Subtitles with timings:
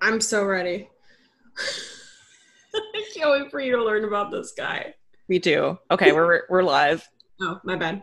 [0.00, 0.88] I'm so ready.
[2.74, 4.94] I can't wait for you to learn about this guy.
[5.28, 5.78] Me too.
[5.90, 7.08] Okay, we're we're live.
[7.40, 8.02] Oh, my bad.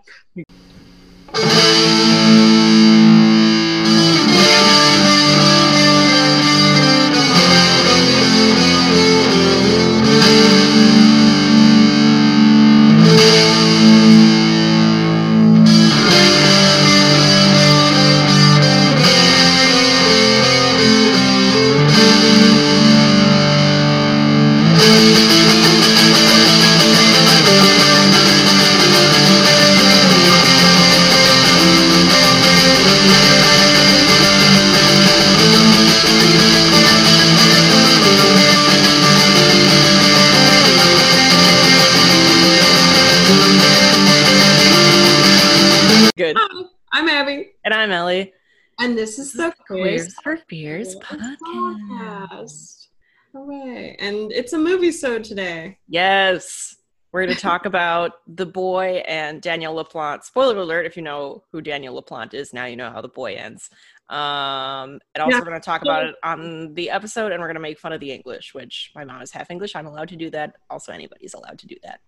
[50.54, 51.38] Beers Podcast.
[51.48, 52.88] podcast.
[53.34, 53.96] Hooray.
[53.98, 55.80] And it's a movie so today.
[55.88, 56.76] Yes.
[57.12, 60.24] We're going to talk about The Boy and Daniel LaPlante.
[60.24, 63.34] Spoiler alert if you know who Daniel LaPlante is, now you know how The Boy
[63.34, 63.72] ends.
[64.10, 65.40] Um, and also, Yeah.
[65.40, 67.92] we're going to talk about it on the episode, and we're going to make fun
[67.92, 69.76] of the English, which my mom is half English.
[69.76, 70.54] I'm allowed to do that.
[70.70, 72.00] Also, anybody's allowed to do that.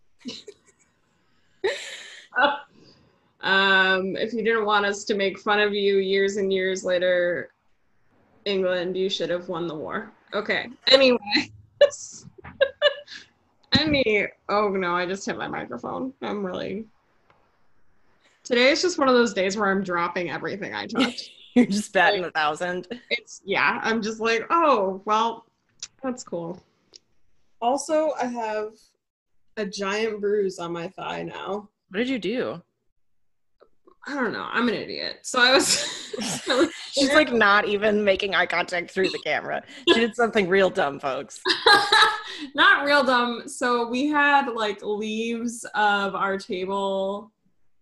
[3.42, 7.52] Um, if you didn't want us to make fun of you years and years later,
[8.46, 10.12] England, you should have won the war.
[10.34, 10.70] Okay.
[10.88, 11.52] Anyway.
[13.74, 16.14] Any oh no, I just hit my microphone.
[16.22, 16.86] I'm really
[18.46, 21.32] Today is just one of those days where I'm dropping everything I touch.
[21.56, 22.88] You're just batting a thousand.
[23.10, 25.46] it's yeah, I'm just like, oh well,
[26.04, 26.62] that's cool.
[27.62, 28.74] Also, I have
[29.58, 31.70] a giant bruise on my thigh now.
[31.90, 32.62] What did you do?
[34.08, 34.48] I don't know.
[34.52, 35.20] I'm an idiot.
[35.24, 36.04] So I was.
[36.92, 39.64] She's like not even making eye contact through the camera.
[39.90, 41.42] She did something real dumb, folks.
[42.56, 43.48] not real dumb.
[43.48, 47.32] So we had like leaves of our table,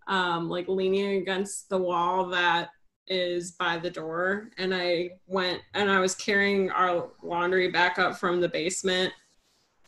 [0.08, 2.70] um, like leaning against the wall that
[3.08, 8.18] is by the door, and I went and I was carrying our laundry back up
[8.18, 9.14] from the basement,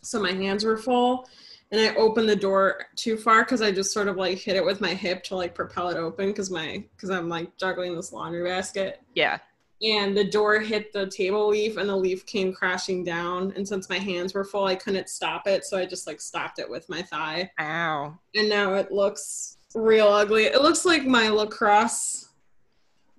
[0.02, 1.28] so my hands were full.
[1.76, 4.64] And I opened the door too far because I just sort of like hit it
[4.64, 8.14] with my hip to like propel it open because my because I'm like juggling this
[8.14, 9.02] laundry basket.
[9.14, 9.40] Yeah.
[9.84, 13.52] and the door hit the table leaf and the leaf came crashing down.
[13.58, 16.60] And since my hands were full i couldn't stop it so i just like stopped
[16.60, 17.52] it with my thigh.
[17.60, 18.18] Ow.
[18.36, 20.46] and now it looks real ugly.
[20.46, 22.30] It looks like my lacrosse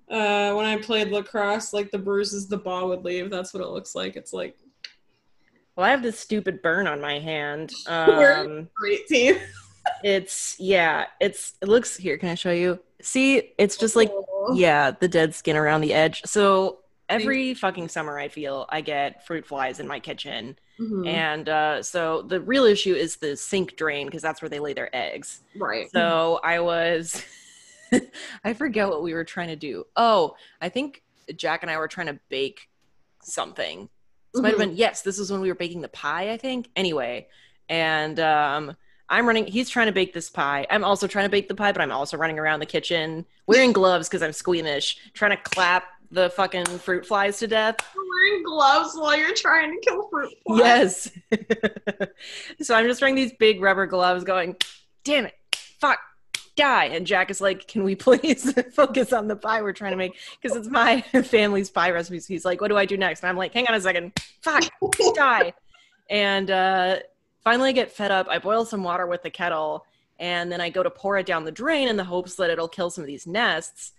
[0.09, 3.29] uh when i played lacrosse like the bruises the ball would leave.
[3.29, 4.15] That's what it looks like.
[4.15, 4.57] It's like
[5.77, 7.71] Well, I have this stupid burn on my hand.
[7.87, 9.37] Um, great team
[10.03, 11.05] it's yeah.
[11.21, 12.17] It's it looks here.
[12.17, 12.79] Can I show you?
[13.01, 14.11] See, it's just like
[14.53, 16.23] yeah, the dead skin around the edge.
[16.25, 21.07] So every fucking summer, I feel I get fruit flies in my kitchen, Mhm.
[21.07, 24.73] and uh, so the real issue is the sink drain because that's where they lay
[24.73, 25.41] their eggs.
[25.55, 27.23] right So I was,
[28.43, 29.85] I forget what we were trying to do.
[29.95, 31.01] Oh, I think
[31.35, 32.67] Jack and I were trying to bake
[33.23, 33.89] something.
[34.37, 34.69] This might have Mhm.
[34.71, 35.01] been yes.
[35.01, 36.69] This was when we were baking the pie, I think.
[36.75, 37.27] Anyway,
[37.69, 38.75] and um,
[39.09, 39.45] I'm running.
[39.47, 40.65] He's trying to bake this pie.
[40.69, 43.71] I'm also trying to bake the pie, but I'm also running around the kitchen wearing
[43.73, 47.75] gloves because I'm squeamish, trying to clap the fucking fruit flies to death.
[47.93, 51.11] You're wearing gloves while you're trying to kill fruit flies.
[51.29, 52.07] Yes.
[52.61, 54.55] so I'm just wearing these big rubber gloves going,
[55.03, 55.33] damn it,
[55.81, 55.99] fuck,
[56.57, 56.85] die.
[56.85, 60.17] And Jack is like, can we please focus on the pie we're trying to make?
[60.41, 62.27] Because it's my family's pie recipes.
[62.27, 63.21] He's like, what do I do next?
[63.21, 64.63] And I'm like, hang on a second, fuck,
[65.15, 65.53] die.
[66.09, 66.97] And uh,
[67.43, 68.27] finally I get fed up.
[68.29, 69.85] I boil some water with the kettle
[70.19, 72.67] and then I go to pour it down the drain in the hopes that it'll
[72.67, 73.93] kill some of these nests.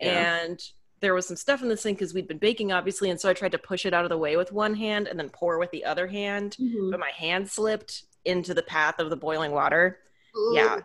[0.00, 0.36] Yeah.
[0.42, 0.60] And
[1.00, 3.10] there was some stuff in the sink because we'd been baking, obviously.
[3.10, 5.18] And so I tried to push it out of the way with one hand and
[5.18, 6.56] then pour with the other hand.
[6.60, 6.90] Mhm.
[6.90, 9.98] But my hand slipped into the path of the boiling water.
[10.52, 10.80] Yeah.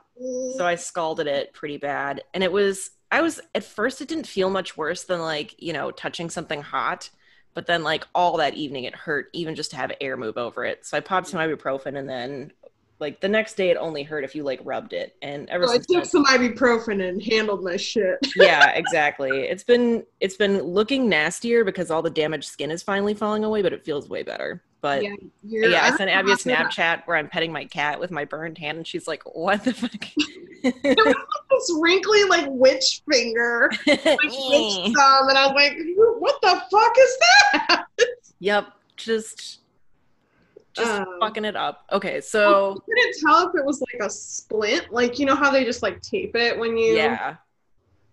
[0.57, 2.23] So I scalded it pretty bad.
[2.33, 5.73] And it was, I was, at first, it didn't feel much worse than like, you
[5.73, 7.09] know, touching something hot.
[7.55, 10.65] But then, like, all that evening, it hurt even just to have air move over
[10.65, 10.85] it.
[10.85, 11.57] So I popped some mm.
[11.57, 12.53] ibuprofen and then,
[12.99, 15.15] like, the next day, it only hurt if you, like, rubbed it.
[15.21, 18.19] And ever oh, So I took some ibuprofen and handled my shit.
[18.35, 19.29] yeah, exactly.
[19.43, 23.61] It's been it's been looking nastier because all the damaged skin is finally falling away,
[23.61, 24.61] but it feels way better.
[24.81, 26.71] But yeah, you're- I sent Abby a how to say that.
[26.71, 29.73] Snapchat where I'm petting my cat with my burned hand, and she's like, "What the
[29.73, 30.05] fuck?"
[30.61, 35.77] this wrinkly like witch finger, like witch thumb, and I was like,
[36.19, 37.17] "What the fuck is
[37.53, 37.85] that?"
[38.39, 39.59] yep, just
[40.73, 41.85] just Um, fucking it up.
[41.91, 45.51] Okay, so I couldn't tell if it was like a splint, like you know how
[45.51, 46.95] they just like tape it when you.
[46.95, 47.35] yeah,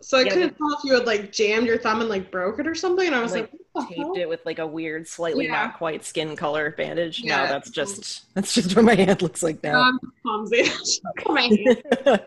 [0.00, 2.58] So I Yeah, couldn't tell if you had like jammed your thumb and like broke
[2.58, 3.06] it or something.
[3.06, 4.06] And I was Like, like, the hell?
[4.14, 5.52] taped it with like a weird, slightly Yeah.
[5.52, 7.22] not quite skin color bandage.
[7.24, 7.46] No, Yeah.
[7.46, 9.80] that's just that's just what my hand looks like now.
[9.80, 10.64] I'm clumsy.
[11.28, 12.24] My hand.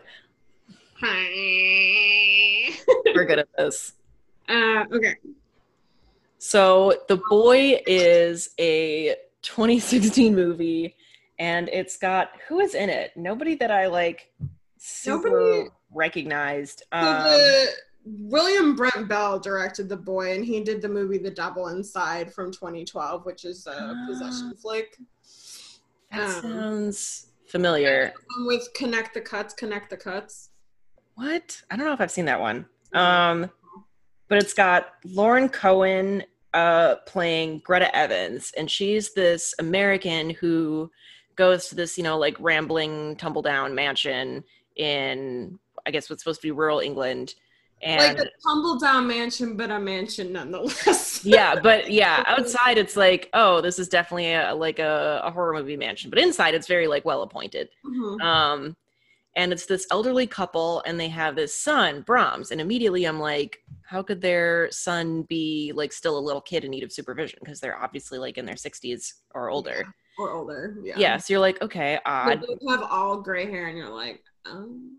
[1.40, 2.70] Hi.
[3.14, 3.94] We're good at this.
[4.48, 5.16] Uh, okay.
[6.38, 10.96] So The Boy is a 2016 movie,
[11.38, 13.12] and it's got who is in it?
[13.16, 14.30] Nobody that I like
[14.78, 16.82] super Nobody- recognized.
[16.92, 17.68] So Um, the
[18.04, 22.50] William Brent Bell directed The Boy, and he did the movie The Devil Inside from
[22.52, 24.06] 2012, which is a Ah.
[24.08, 24.96] possession flick.
[26.12, 28.12] that um, sounds familiar.
[28.46, 30.50] With Connect the Cuts, Connect the Cuts.
[31.14, 31.62] What?
[31.70, 32.66] I don't know if I've seen that one.
[32.94, 33.48] Um,
[34.28, 36.24] but it's got Lauren Cohan
[36.54, 40.90] uh, playing Greta Evans, and she's this American who
[41.36, 44.44] goes to this, you know, like rambling, tumble down mansion
[44.76, 47.34] in, I guess, what's supposed to be rural England.
[47.82, 51.24] And like a tumble down mansion, but a mansion nonetheless.
[51.24, 55.54] yeah, but yeah, outside it's like, oh, this is definitely a, like a, a horror
[55.54, 57.70] movie mansion, but inside it's very like well appointed.
[57.86, 58.20] Mhm.
[58.20, 58.76] Um,
[59.36, 62.50] and it's this elderly couple, and they have this son, Brahms.
[62.50, 66.70] And immediately I'm like, how could their son be like still a little kid in
[66.70, 67.38] need of supervision?
[67.42, 69.86] Because they're obviously like in their 60s or older.
[70.18, 70.76] Or older.
[70.82, 70.94] Yeah.
[70.96, 71.16] Yeah.
[71.16, 72.42] so you're like, okay, odd.
[72.42, 74.96] they have all gray hair, and you're like, um.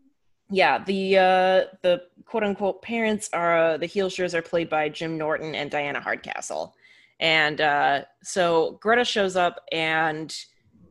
[0.53, 5.17] Yeah, the uh, the quote unquote parents are uh, the Heelshires are played by Jim
[5.17, 6.75] Norton and Diana Hardcastle,
[7.21, 10.35] and uh, so Greta shows up and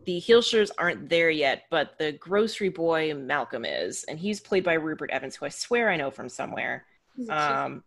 [0.04, 4.74] the Heelshires aren't there yet, but the grocery boy Malcolm is, and he's played by
[4.74, 6.86] Rupert Evans, who I swear I know from somewhere.
[7.28, 7.84] Um,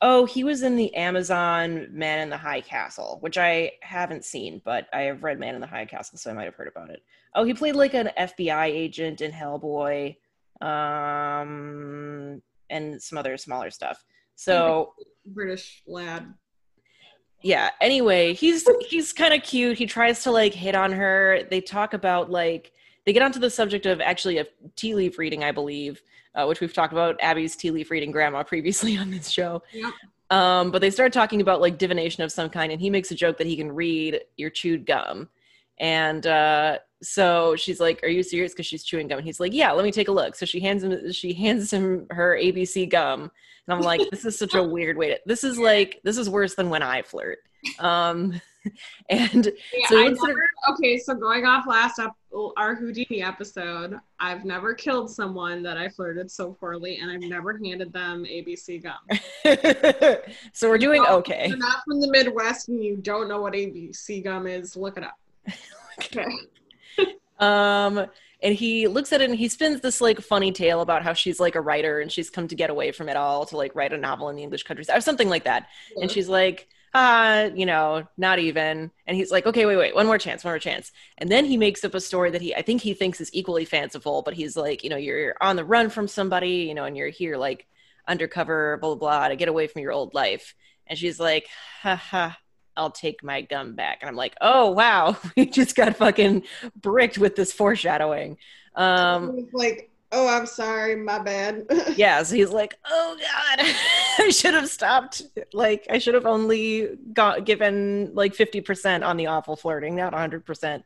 [0.00, 4.62] oh, he was in the Amazon Man in the High Castle, which I haven't seen,
[4.64, 6.90] but I have read Man in the High Castle, so I might have heard about
[6.90, 7.02] it.
[7.34, 10.16] Oh, he played like an FBI agent in Hellboy,
[10.60, 12.40] um,
[12.70, 14.04] and some other smaller stuff.
[14.36, 14.94] So
[15.26, 16.32] British lad.
[17.44, 17.68] Yeah.
[17.82, 19.76] Anyway, he's he's kind of cute.
[19.76, 21.42] He tries to like hit on her.
[21.50, 22.72] They talk about like
[23.04, 26.00] they get onto the subject of actually of tea leaf reading, I believe,
[26.34, 29.62] uh, which we've talked about Abby's tea leaf reading grandma previously on this show.
[29.72, 29.92] Yep.
[30.30, 33.14] Um, but they start talking about like divination of some kind, and he makes a
[33.14, 35.28] joke that he can read your chewed gum.
[35.78, 39.18] And uh, so she's like, "Are you serious?" Because she's chewing gum.
[39.18, 41.70] And he's like, "Yeah, let me take a look." So she hands him she hands
[41.74, 43.30] him her ABC gum,
[43.66, 45.20] and I'm like, "This is such a weird way to.
[45.26, 47.38] This is like this is worse than when I flirt."
[47.78, 48.40] Um,
[49.10, 50.36] and Yeah, So instead of-
[50.74, 52.16] okay, so going off last up
[52.56, 57.56] our Houdini episode, I've never killed someone that I flirted so poorly, and I've never
[57.56, 58.96] handed them ABC gum.
[60.52, 61.46] so we're doing If okay.
[61.48, 65.04] you're not from the Midwest and you don't know what ABC gum is, look it
[65.04, 65.18] up.
[66.00, 66.26] Okay.
[67.38, 68.06] Um,
[68.44, 71.40] and he looks at it and he spins this like funny tale about how she's
[71.40, 73.94] like a writer and she's come to get away from it all to like write
[73.94, 75.68] a novel in the English countryside or something like that.
[76.00, 78.90] And she's like, ah, you know, not even.
[79.06, 80.92] And he's like, okay, wait, wait, one more chance, one more chance.
[81.16, 83.64] And then he makes up a story that he, I think he thinks is equally
[83.64, 86.98] fanciful, but he's like, you know, you're on the run from somebody, you know, and
[86.98, 87.66] you're here like
[88.06, 90.54] undercover, blah, blah, blah, to get away from your old life.
[90.86, 91.48] And she's like,
[91.80, 92.36] ha ha,
[92.76, 93.98] I'll take my gum back.
[94.00, 96.44] And I'm like, oh, wow, we just got fucking
[96.80, 98.38] bricked with this foreshadowing.
[98.74, 101.66] Um, like, oh, I'm sorry, my bad.
[101.96, 103.66] yeah so he's like oh god
[104.24, 105.22] i should have stopped
[105.52, 110.82] like i should have only got given like 50% on the awful flirting not 100%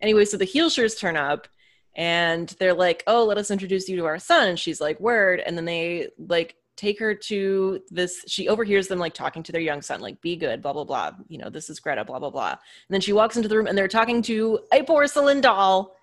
[0.00, 1.48] anyway so the heelshires turn up
[1.94, 5.40] and they're like oh let us introduce you to our son and she's like word
[5.40, 9.60] and then they like take her to this she overhears them like talking to their
[9.70, 12.34] young son like be good blah blah blah you know this is greta blah blah
[12.36, 15.94] blah and then she walks into the room and they're talking to a porcelain doll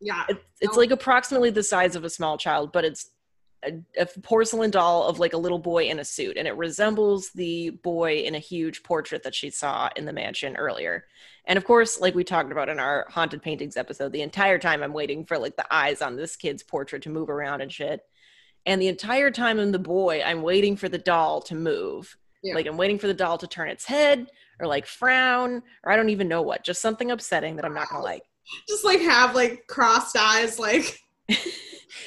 [0.00, 0.24] yeah.
[0.28, 0.80] it's, it's Oh.
[0.80, 3.10] like approximately the size of a small child, but it's
[3.64, 7.30] a, a porcelain doll of like a little boy in a suit, and it resembles
[7.30, 11.06] the boy in a huge portrait that she saw in the mansion earlier.
[11.46, 14.82] And of course, like we talked about in our haunted paintings episode, the entire time
[14.82, 18.02] I'm waiting for like the eyes on this kid's portrait to move around and shit.
[18.66, 22.16] And the entire time in the boy, I'm waiting for the doll to move.
[22.42, 22.54] Yeah.
[22.54, 25.96] Like I'm waiting for the doll to turn its head or like frown or I
[25.96, 26.64] don't even know what.
[26.64, 28.22] Just something upsetting that I'm not gonna like.
[28.68, 30.98] Just like have like crossed eyes, like,
[31.30, 31.36] oh,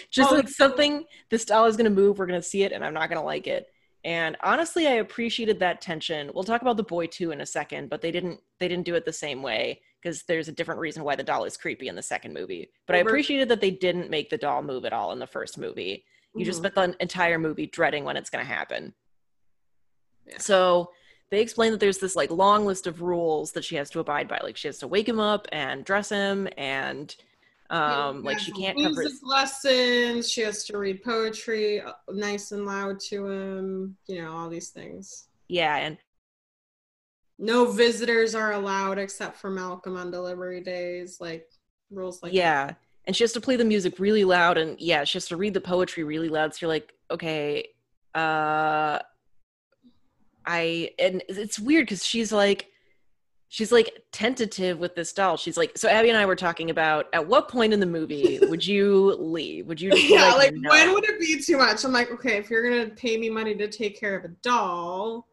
[0.10, 2.94] just Oh, like something this doll is to move we're to see it and i'm
[2.94, 3.68] not to like it
[4.04, 7.90] and honestly i appreciated that tension we'll talk about the boy too in a second
[7.90, 11.04] but they didn't they didn't do it the same way because there's a different reason
[11.04, 14.10] why the doll is creepy in the second movie but i appreciated that they didn't
[14.10, 16.06] make the doll move at all in the first movie
[16.36, 16.72] you just Mhm.
[16.72, 18.94] spent the entire movie dreading when it's going to happen
[20.26, 20.38] Yeah.
[20.38, 20.92] so
[21.30, 24.28] they explain that there's this like long list of rules that she has to abide
[24.28, 27.16] by like she has to wake him up and dress him and
[27.70, 30.30] Um, like she can't cover music lessons.
[30.30, 33.98] She has to read poetry uh, nice and loud to him.
[34.08, 35.30] You know all these things.
[35.48, 35.98] Yeah, and
[37.40, 41.22] no visitors are allowed except for Malcolm on delivery days.
[41.22, 41.50] Like
[41.90, 42.68] rules like yeah.
[42.68, 42.78] that.
[43.06, 45.54] And she has to play the music really loud, and yeah, she has to read
[45.54, 46.54] the poetry really loud.
[46.54, 47.70] So you're like, okay,
[48.14, 49.00] uh,
[50.46, 52.68] I and it's weird because she's like
[53.52, 55.36] she's like tentative with this doll.
[55.36, 58.40] She's like, so Abby and I were talking about at what point in the movie
[58.50, 59.68] would you leave?
[59.68, 59.92] Would you?
[59.94, 60.70] yeah, like, no?
[60.70, 61.84] when would it be too much?
[61.84, 65.28] I'm like, okay, if you're gonna pay me money to take care of a doll,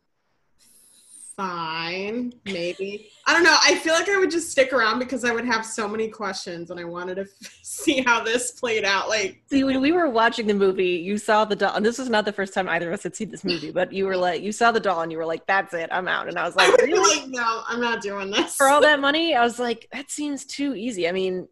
[1.39, 3.13] fine, maybe.
[3.25, 3.57] I don't know.
[3.63, 6.73] I feel like I would just stick around because I would have so many questions
[6.73, 7.27] and I wanted to
[7.63, 9.09] see how this played out.
[9.09, 12.11] Like, see, when we were watching the movie, you saw the doll, and this was
[12.11, 14.43] not the first time either of us had seen this movie, but you were like,
[14.43, 16.27] you saw the doll and you were like, that's it, I'm out.
[16.27, 17.21] And I was like, really?
[17.21, 18.57] like, no, I'm not doing this.
[18.57, 19.37] For all that money?
[19.37, 21.09] I was like, that seems too easy.
[21.09, 21.47] I mean,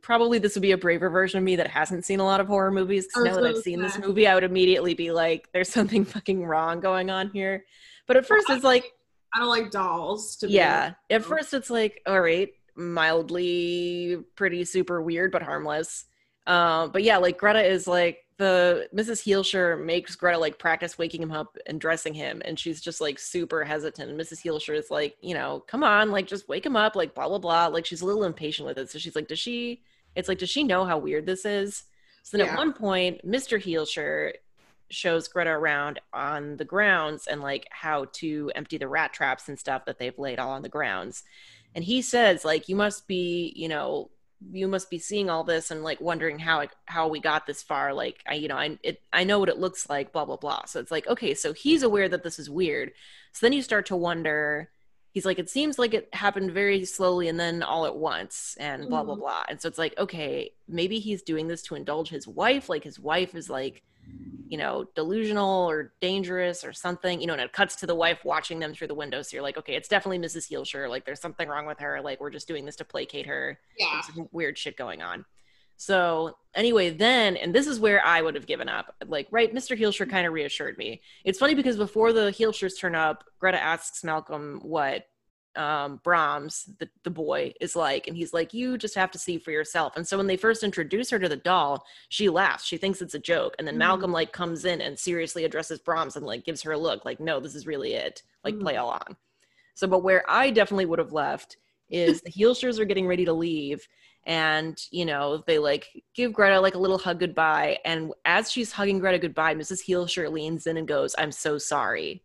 [0.00, 2.46] probably this would be a braver version of me that hasn't seen a lot of
[2.46, 3.06] horror movies.
[3.06, 6.06] Because now that I've oh, seen this movie, I would immediately be like, there's something
[6.06, 7.66] fucking wrong going on here.
[8.08, 8.92] But at first, it's like
[9.34, 10.36] I don't like dolls.
[10.36, 16.06] To yeah, at first it's like all right, mildly pretty super weird but harmless.
[16.46, 19.22] Um, but yeah, like Greta is like the Mrs.
[19.22, 23.18] Heelshire makes Greta like practice waking him up and dressing him, and she's just like
[23.18, 24.10] super hesitant.
[24.10, 24.40] And Mrs.
[24.40, 27.38] Heelshire is like, you know, come on, like just wake him up, like blah blah
[27.38, 27.66] blah.
[27.66, 29.82] Like she's a little impatient with it, so she's like, does she?
[30.16, 31.84] It's like, does she know how weird this is?
[32.22, 32.52] So then yeah.
[32.52, 33.60] at one point, Mr.
[33.60, 34.34] Heelshire
[34.90, 39.58] shows Greta around on the grounds and like how to empty the rat traps and
[39.58, 41.24] stuff that they've laid all on the grounds.
[41.74, 44.10] And he says like you must be, you know,
[44.52, 47.62] you must be seeing all this and like wondering how it, how we got this
[47.62, 50.36] far like I you know I it I know what it looks like blah blah
[50.36, 50.64] blah.
[50.66, 52.92] So it's like okay, so he's aware that this is weird.
[53.32, 54.70] So then you start to wonder
[55.10, 58.88] he's like it seems like it happened very slowly and then all at once and
[58.88, 59.22] blah blah mm-hmm.
[59.22, 59.42] blah.
[59.48, 63.00] And so it's like okay, maybe he's doing this to indulge his wife like his
[63.00, 63.82] wife is like
[64.48, 68.24] you know, delusional or dangerous or something, you know, and it cuts to the wife
[68.24, 69.20] watching them through the window.
[69.22, 70.48] So you're like, okay, it's definitely Mrs.
[70.48, 70.88] Heelshire.
[70.88, 72.00] Like there's something wrong with her.
[72.00, 73.58] Like we're just doing this to placate her.
[73.78, 74.00] Yeah.
[74.00, 75.24] some weird shit going on.
[75.76, 78.94] So anyway, then, and this is where I would have given up.
[79.06, 79.78] Like, right, Mr.
[79.78, 81.02] Heelshire kind of reassured me.
[81.24, 85.04] It's funny because before the Heelshires turn up, Greta asks Malcolm what
[85.58, 88.06] um, Brahms, the, the boy, is like.
[88.06, 89.96] And he's like, You just have to see for yourself.
[89.96, 92.64] And so when they first introduce her to the doll, she laughs.
[92.64, 93.54] She thinks it's a joke.
[93.58, 93.80] And then mm-hmm.
[93.80, 97.20] Malcolm, like, comes in and seriously addresses Brahms and, like, gives her a look like,
[97.20, 98.22] No, this is really it.
[98.44, 98.62] Like, mm-hmm.
[98.62, 99.16] play along.
[99.74, 101.56] So, but where I definitely would have left
[101.90, 103.86] is the Heelshires are getting ready to leave.
[104.26, 107.78] And, you know, they like give Greta like a little hug goodbye.
[107.84, 109.80] And as she's hugging Greta goodbye, Mrs.
[109.80, 112.22] Heelshire leans in and goes, I'm so sorry.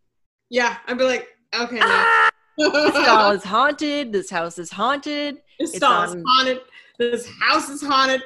[0.49, 0.77] Yeah.
[0.87, 1.79] I'd be like, okay.
[1.81, 2.29] Ah!
[2.57, 4.11] This doll is haunted.
[4.11, 5.41] This house is haunted.
[5.59, 6.61] This doll is um, haunted.
[6.97, 8.23] This house is haunted.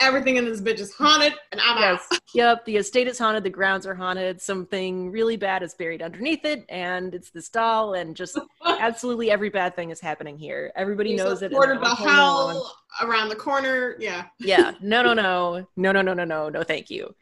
[0.00, 2.06] Everything in this bitch is haunted, and I'm yes.
[2.10, 2.18] out.
[2.34, 3.44] yep, the estate is haunted.
[3.44, 4.40] The grounds are haunted.
[4.40, 9.50] Something really bad is buried underneath it, and it's this doll, and just absolutely every
[9.50, 10.72] bad thing is happening here.
[10.74, 11.52] Everybody There's knows it.
[11.52, 13.96] Portal to hell around the corner.
[14.00, 14.24] Yeah.
[14.38, 14.72] Yeah.
[14.80, 15.02] No.
[15.02, 15.12] No.
[15.12, 15.66] No.
[15.76, 15.92] No.
[15.92, 16.02] No.
[16.02, 16.14] No.
[16.14, 16.24] No.
[16.24, 16.48] No.
[16.48, 16.62] No.
[16.62, 17.14] Thank you.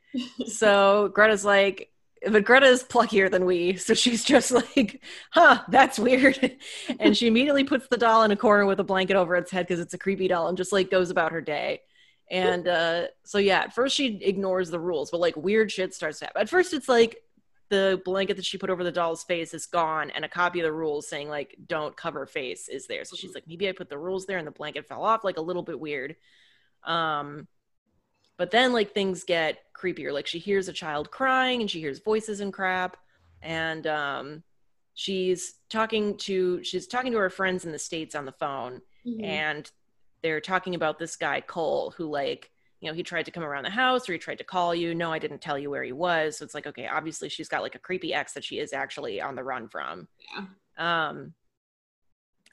[0.47, 1.91] So Greta's like,
[2.31, 6.59] but Greta is pluckier than we, so she's just like, "Huh, that's weird,"
[7.01, 9.67] and she immediately puts the doll in a corner with a blanket over its head
[9.67, 11.83] because it's a creepy doll, and just like goes about her day.
[12.31, 16.19] And uh, so yeah, at first she ignores the rules, but like weird shit starts
[16.19, 16.43] to happen.
[16.43, 17.23] At first, it's like
[17.71, 20.65] the blanket that she put over the doll's face is gone, and a copy of
[20.65, 23.05] the rules saying like "Don't cover face" is there.
[23.05, 25.39] So she's like, maybe I put the rules there, and the blanket fell off, like
[25.39, 26.17] a little bit weird.
[26.85, 27.49] Um,
[28.39, 30.13] but then like things get creepier.
[30.13, 32.97] Like she hears a child crying and she hears voices and crap.
[33.43, 34.43] And um,
[34.95, 39.25] she's talking to she's talking to her friends in the states on the phone, mm-hmm.
[39.25, 39.71] and
[40.23, 43.65] they're talking about this guy Cole who like you know he tried to come around
[43.65, 44.95] the house or he tried to call you.
[44.95, 46.39] No, I didn't tell you where he was.
[46.39, 49.21] So it's like okay, obviously she's got like a creepy ex that she is actually
[49.21, 50.09] on the run from.
[50.33, 51.09] Yeah.
[51.11, 51.35] Um.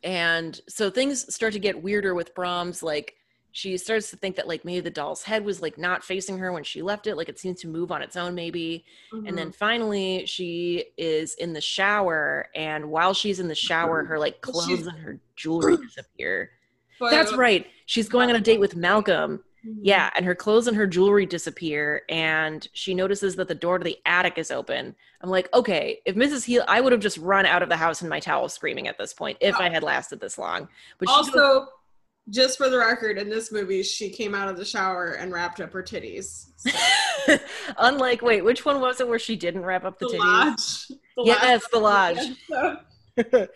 [0.03, 3.15] And so things start to get weirder with Brahms, like
[3.55, 6.51] she starts to think that like maybe the doll's head was like not facing her
[6.51, 8.83] when she left it like it seems to move on its own maybe
[9.13, 9.25] mm-hmm.
[9.25, 9.57] and then mm-hmm.
[9.57, 14.67] finally she is in the shower and while she's in the shower her like clothes
[14.67, 14.85] she's...
[14.85, 16.51] and her jewelry disappear
[16.99, 19.79] that's right she's going on a date with malcolm mm-hmm.
[19.81, 23.85] yeah and her clothes and her jewelry disappear and she notices that the door to
[23.85, 27.45] the attic is open i'm like okay if mrs heel i would have just run
[27.45, 30.19] out of the house in my towel screaming at this point if i had lasted
[30.19, 30.67] this long
[30.99, 31.67] but also
[32.29, 35.61] just for the record, in this movie, she came out of the shower and wrapped
[35.61, 36.47] up her titties.
[36.57, 37.37] So.
[37.77, 40.19] Unlike, wait, which one was it where she didn't wrap up the, the titties?
[40.19, 40.87] Lodge.
[41.17, 42.17] The yes, lodge.
[42.49, 43.49] the lodge.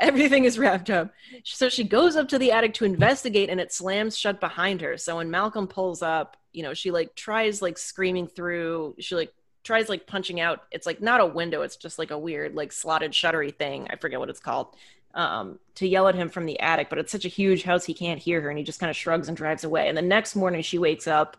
[0.00, 1.12] Everything is wrapped up.
[1.44, 4.96] So she goes up to the attic to investigate and it slams shut behind her.
[4.98, 9.32] So when Malcolm pulls up, you know, she like tries like screaming through, she like
[9.62, 10.64] tries like punching out.
[10.70, 13.86] It's like not a window, it's just like a weird like slotted shuttery thing.
[13.90, 14.74] I forget what it's called.
[15.12, 17.94] Um, to yell at him from the attic, but it's such a huge house he
[17.94, 19.88] can't hear her and he just kind of shrugs and drives away.
[19.88, 21.38] And the next morning she wakes up,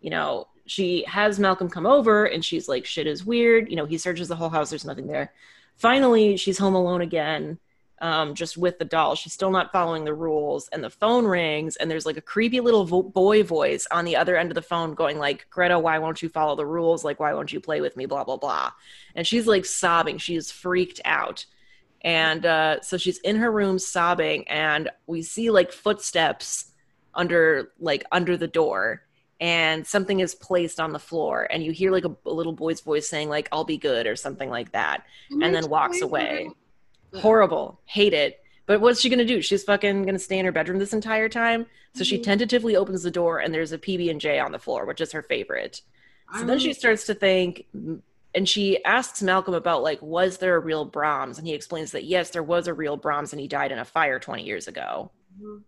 [0.00, 3.70] you know, she has Malcolm come over and she's like, shit is weird.
[3.70, 5.32] You know, he searches the whole house, there's nothing there.
[5.76, 7.58] Finally, she's home alone again,
[8.00, 9.14] um, just with the doll.
[9.14, 10.68] She's still not following the rules.
[10.72, 14.16] And the phone rings and there's like a creepy little vo- boy voice on the
[14.16, 17.04] other end of the phone going like, Greta, why won't you follow the rules?
[17.04, 18.06] Like, why won't you play with me?
[18.06, 18.72] Blah, blah, blah.
[19.14, 20.18] And she's like sobbing.
[20.18, 21.46] She is freaked out.
[22.06, 26.66] And uh, so she's in her room sobbing and we see like footsteps
[27.14, 29.02] under like under the door
[29.40, 32.80] and something is placed on the floor and you hear like a, a little boy's
[32.80, 36.48] voice saying like i'll be good or something like that and then walks away.
[37.16, 37.80] Horrible.
[37.86, 38.40] Hate it.
[38.66, 39.40] But what's she gonna do?
[39.42, 41.66] She's fucking gonna stay in her bedroom this entire time?
[41.94, 42.22] So she Mhm.
[42.24, 45.80] tentatively opens the door and there's a pb&j on the floor which is her favorite.
[46.38, 47.66] So then she starts to think
[48.36, 51.38] and she asks malcolm about like was there a real brahms?
[51.38, 53.84] And he explains that yes there was a real brahms and he died in a
[53.84, 55.10] fire 20 years ago.
[55.42, 55.62] Mhm.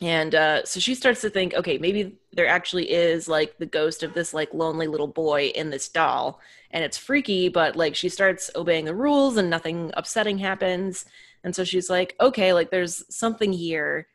[0.00, 4.02] and uh, so she starts to think okay maybe there actually is like the ghost
[4.04, 6.40] of this like lonely little boy in this doll.
[6.70, 11.04] And it's freaky but like she starts obeying the rules and nothing upsetting happens.
[11.44, 14.06] And so she's like okay like there's something here.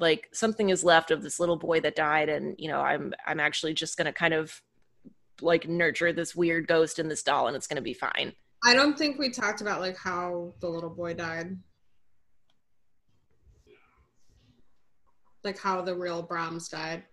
[0.00, 3.38] Like something is left of this little boy that died and you know i'm i'm
[3.38, 4.60] actually just gonna kind of
[5.42, 8.32] like nurture this weird ghost in this doll and it's gonna be fine
[8.64, 11.56] I don't think we talked about like how the little boy died.
[15.44, 17.04] Like how the real Brahms died.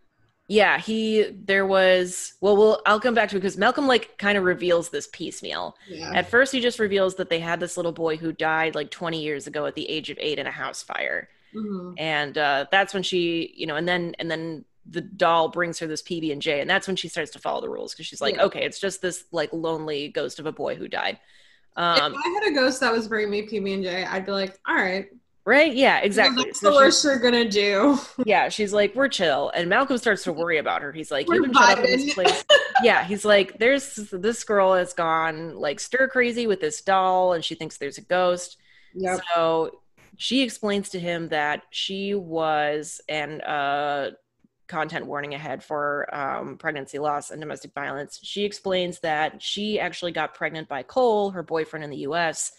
[0.48, 4.38] yeah he there was well well i'll come back to it because malcolm like kind
[4.38, 6.12] of reveals this piecemeal Yeah.
[6.14, 9.22] At first, he just reveals that they had this little boy who died like 20
[9.22, 11.94] years ago at the age of eight in a house fire, Mhm.
[11.98, 15.88] and uh, that's when she, you know, and then and then the doll brings her
[15.88, 18.22] this PB and J, and that's when she starts to follow the rules because she's
[18.22, 18.44] like, Yeah.
[18.44, 21.20] okay, it's just this like lonely ghost of a boy who died.
[21.76, 24.32] if Um, I had a ghost that was bringing me PB and J, I'd be
[24.32, 25.08] like, all right,
[25.46, 25.74] right?
[25.74, 26.44] Yeah, exactly.
[26.46, 27.98] That's So the worst you're gonna do.
[28.26, 30.92] yeah, she's like, we're chill, and Malcolm starts to worry about her.
[30.92, 32.44] He's like, We're you've been shut up in this place.
[32.84, 37.44] yeah, he's like, there's this girl has gone like stir crazy with this doll, and
[37.44, 38.58] she thinks there's a ghost.
[38.94, 39.22] Yep.
[39.34, 39.82] So
[40.18, 44.12] she explains to him that she was and uh
[44.68, 48.20] content warning ahead for um, pregnancy loss and domestic violence.
[48.24, 52.52] She explains that she actually got pregnant by Cole, her boyfriend in the US,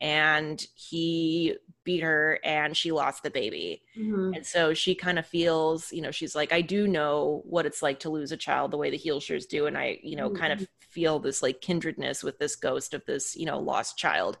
[0.00, 3.82] and he beat her and she lost the baby.
[3.96, 4.36] Mhm.
[4.36, 7.82] And so she kind of feels, you know, she's like, I do know what it's
[7.82, 9.66] like to lose a child the way the Heelshires do.
[9.66, 13.36] And I, you know, kind of feel this like kindredness with this ghost of this,
[13.36, 14.38] you know, lost child.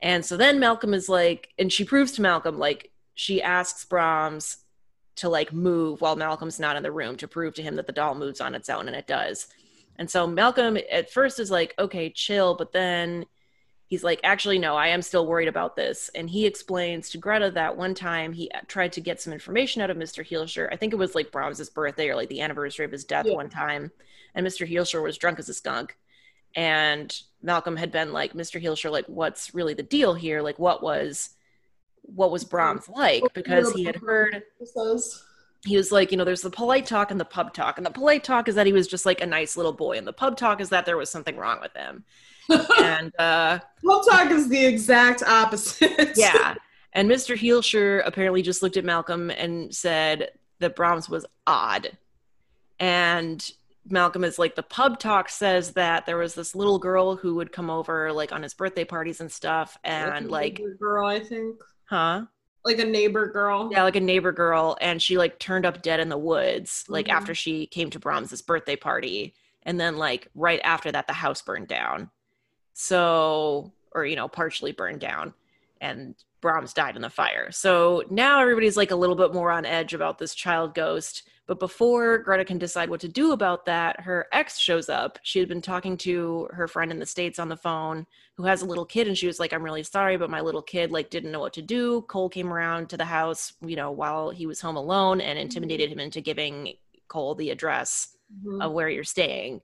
[0.00, 4.63] And so then Malcolm is like, and she proves to Malcolm, like, she asks Brahms
[5.16, 7.92] to like move while Malcolm's not in the room to prove to him that the
[7.92, 9.46] doll moves on its own, and it does.
[9.96, 13.26] And so Malcolm at first is like, okay, chill, but then
[13.86, 16.10] he's like, actually, no, I am still worried about this.
[16.16, 19.82] And he explains to Greta that one time he uh, tried to get some information
[19.82, 20.24] out of Mr.
[20.24, 20.68] Heelshire.
[20.72, 23.34] I think it was like Brahms's birthday or like the anniversary of his death Yeah.
[23.34, 23.92] one time.
[24.34, 24.66] And Mr.
[24.66, 25.96] Heelshire was drunk as a skunk.
[26.56, 28.60] And Malcolm had been like, Mr.
[28.60, 30.40] Heelshire, like, what's really the deal here?
[30.40, 31.30] Like, what was
[32.06, 33.22] what was Brahms like?
[33.34, 34.42] Because he had heard
[35.64, 37.78] he was like, you know, there's the polite talk and the pub talk.
[37.78, 39.96] And the polite talk is that he was just like a nice little boy.
[39.96, 42.04] And the pub talk is that there was something wrong with him.
[42.78, 46.12] And uh Pub talk is the exact opposite.
[46.16, 46.54] yeah.
[46.92, 47.34] And Mr.
[47.34, 51.96] Heelshire apparently just looked at Malcolm and said that Brahms was odd.
[52.78, 53.50] And
[53.88, 57.50] Malcolm is like, the pub talk says that there was this little girl who would
[57.50, 59.78] come over like on his birthday parties and stuff.
[59.82, 61.56] And like, girl, I think.
[61.86, 62.26] Huh?
[62.64, 63.68] Like a neighbor girl.
[63.70, 64.76] Yeah, like a neighbor girl.
[64.80, 67.12] And she like turned up dead in the woods, like Mhm.
[67.12, 69.34] after she came to Brahms's birthday party.
[69.64, 72.10] And then like right after that, the house burned down.
[72.72, 75.34] So, or, you know, partially burned down.
[75.80, 77.50] And Brahms died in the fire.
[77.52, 81.28] So now everybody's like a little bit more on edge about this child ghost.
[81.46, 85.18] But before Greta can decide what to do about that, her ex shows up.
[85.22, 88.62] She had been talking to her friend in the States on the phone who has
[88.62, 91.10] a little kid and she was like, I'm really sorry, but my little kid like
[91.10, 92.02] didn't know what to do.
[92.02, 95.90] Cole came around to the house, you know, while he was home alone and intimidated
[95.90, 96.74] him into giving
[97.08, 98.08] Cole the address
[98.42, 98.64] Mhm.
[98.64, 99.60] of where you're staying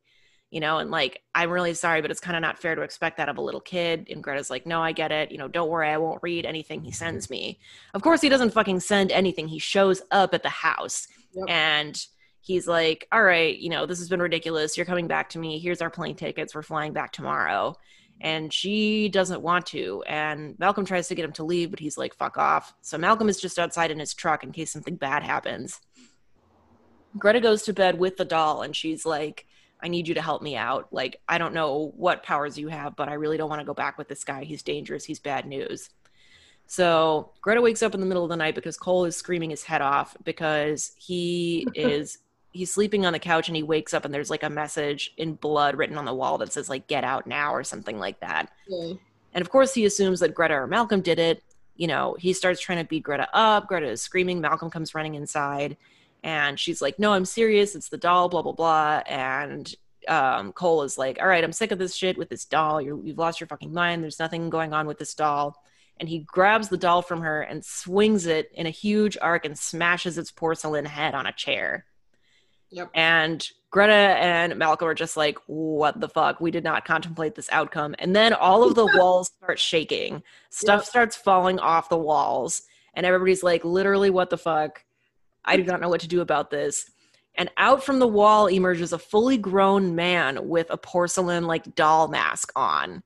[0.51, 3.17] you know and like i'm really sorry but it's kind of not fair to expect
[3.17, 4.07] that of a little kid.
[4.11, 5.31] And greta's like no i get it.
[5.33, 7.59] You know don't worry i won't read anything he sends me.
[7.95, 9.49] Of course he doesn't fucking send anything.
[9.49, 11.47] He shows up at the house Yep.
[11.49, 12.07] and
[12.41, 15.59] he's like all right you know this has been ridiculous you're coming back to me
[15.59, 17.77] here's our plane tickets we're flying back tomorrow
[18.21, 20.03] and she doesn't want to.
[20.07, 22.75] And Malcolm tries to get him to leave, but he's like, fuck off.
[22.83, 25.81] So Malcolm is just outside in his truck in case something bad happens.
[27.19, 29.47] Greta goes to bed with the doll and she's like,
[29.83, 30.89] I need you to help me out.
[30.93, 33.75] Like, I don't know what powers you have, but I really don't want to go
[33.75, 34.45] back with this guy.
[34.45, 35.05] He's dangerous.
[35.05, 35.89] He's bad news.
[36.71, 39.65] So Greta wakes up in the middle of the night because Cole is screaming his
[39.65, 42.19] head off because he is
[42.53, 45.35] he's sleeping on the couch and he wakes up and there's like a message in
[45.35, 48.53] blood written on the wall that says like get out now or something like that.
[48.69, 48.93] Yeah.
[49.35, 51.43] And of course he assumes that Greta or Malcolm did it.
[51.75, 53.67] You know, he starts trying to beat Greta up.
[53.67, 54.41] Greta is screaming.
[54.41, 55.77] Malcolm comes running inside
[56.23, 57.75] and she's like, "No, I'm serious.
[57.75, 59.75] It's the doll, blah blah blah." And
[60.07, 62.81] um, Cole is like, "All right, I'm sick of this shit with this doll.
[62.81, 64.05] You're, you've lost your fucking mind.
[64.05, 65.61] There's nothing going on with this doll."
[66.01, 69.57] And he grabs the doll from her and swings it in a huge arc and
[69.57, 71.85] smashes its porcelain head on a chair.
[72.71, 72.91] Yep.
[72.95, 76.41] And Greta and Malcolm are just like, what the fuck?
[76.41, 77.95] We did not contemplate this outcome.
[77.99, 80.23] And then all of the walls start shaking.
[80.49, 80.87] Stuff Yep.
[80.87, 82.63] starts falling off the walls.
[82.95, 84.85] And everybody's like, literally, what the fuck?
[85.45, 86.91] I do not know what to do about this.
[87.37, 92.09] And out from the wall emerges a fully grown man with a porcelain like doll
[92.09, 93.03] mask on.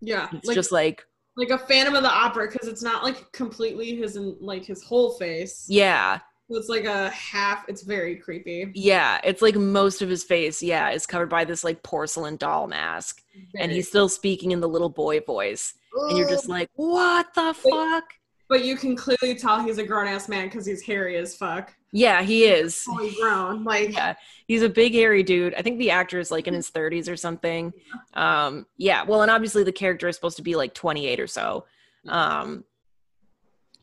[0.00, 0.28] Yeah.
[0.32, 1.04] It's Like just like,
[1.38, 5.12] like a Phantom of the Opera because it's not like completely his like his whole
[5.12, 5.66] face.
[5.68, 6.18] yeah,
[6.50, 7.64] It's like a half.
[7.68, 8.70] It's very creepy.
[8.74, 9.20] yeah.
[9.22, 13.22] It's like most of his face, yeah, is covered by this like porcelain doll mask.
[13.56, 15.74] And he's still speaking in the little boy voice.
[15.94, 18.04] And you're just like, what the fuck?
[18.48, 21.74] But you can clearly tell he's a grown ass man because he's hairy as fuck.
[21.92, 22.80] Yeah, he is.
[22.82, 23.64] Fully grown.
[23.64, 24.14] Like Yeah,
[24.46, 25.54] he's a big hairy dude.
[25.54, 27.72] I think the actor is like in his 30s or something.
[28.14, 31.66] Um, yeah, well, and obviously the character is supposed to be like 28 or so.
[32.06, 32.64] Um,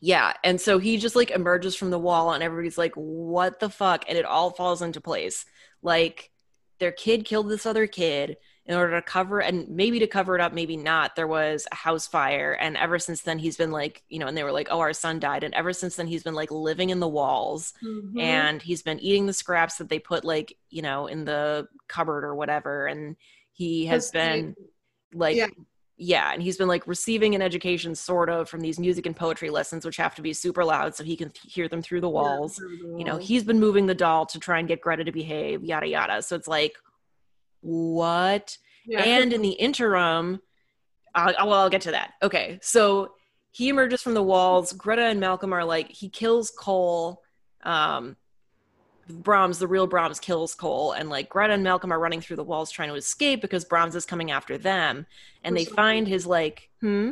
[0.00, 3.70] yeah, and so he just like emerges from the wall, and everybody's like, "What the
[3.70, 5.46] fuck?" And it all falls into place.
[5.82, 6.30] Like
[6.78, 8.36] their kid killed this other kid
[8.68, 11.74] in order to cover and maybe to cover it up maybe not there was a
[11.76, 14.66] house fire and ever since then he's been like you know and they were like
[14.70, 17.72] oh our son died and ever since then he's been like living in the walls
[17.84, 18.20] Mhm.
[18.20, 22.24] and he's been eating the scraps that they put like you know in the cupboard
[22.24, 23.16] or whatever and
[23.52, 24.54] he has been
[25.14, 25.46] like Yeah.
[25.96, 26.32] yeah.
[26.32, 29.86] and he's been like receiving an education sort of from these music and poetry lessons
[29.86, 32.60] which have to be super loud so he can hear them through the walls
[32.98, 35.86] you know he's been moving the doll to try and get greta to behave yada
[35.86, 36.74] yada so it's like
[37.66, 38.56] what?
[38.86, 40.40] Yeah, and in the interim
[41.14, 42.12] I'll, well i'll get to that.
[42.22, 43.12] Okay so
[43.50, 44.72] he emerges from the walls.
[44.72, 47.22] Greta and malcolm are like he kills cole
[47.62, 48.16] um
[49.08, 52.44] brahms the real brahms kills cole and like greta and malcolm are running through the
[52.44, 55.06] walls trying to escape because brahms is coming after them
[55.44, 57.10] and they find his like hmm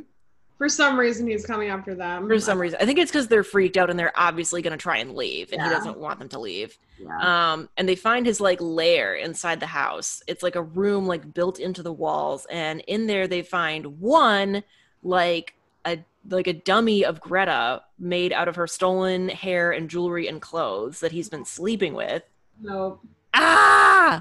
[0.58, 2.28] for some reason he's coming after them.
[2.28, 4.82] for some reason i think it's because they're freaked out and they're obviously going to
[4.82, 7.52] try and leave and he doesn't want them to leave Yeah.
[7.52, 11.34] um and they find his like lair inside the house it's like a room like
[11.34, 14.62] built into the walls and in there they find one
[15.02, 15.98] like a
[16.30, 21.00] like a dummy of greta made out of her stolen hair and jewelry and clothes
[21.00, 22.22] that he's been sleeping with
[22.60, 23.00] no.
[23.34, 24.20] ah Yeah.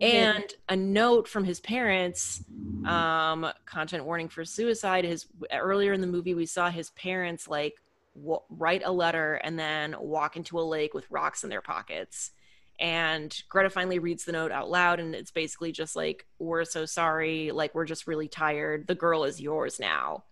[0.00, 2.42] And a note from his parents
[2.84, 7.74] um content warning for suicide his earlier in the movie we saw his parents like
[8.14, 12.30] w- write a letter and then walk into a lake with rocks in their pockets.
[12.78, 16.86] And greta finally reads the note out loud and it's basically just like we're so
[16.86, 17.50] sorry.
[17.50, 18.86] Like we're just really tired.
[18.86, 20.24] The girl is yours now.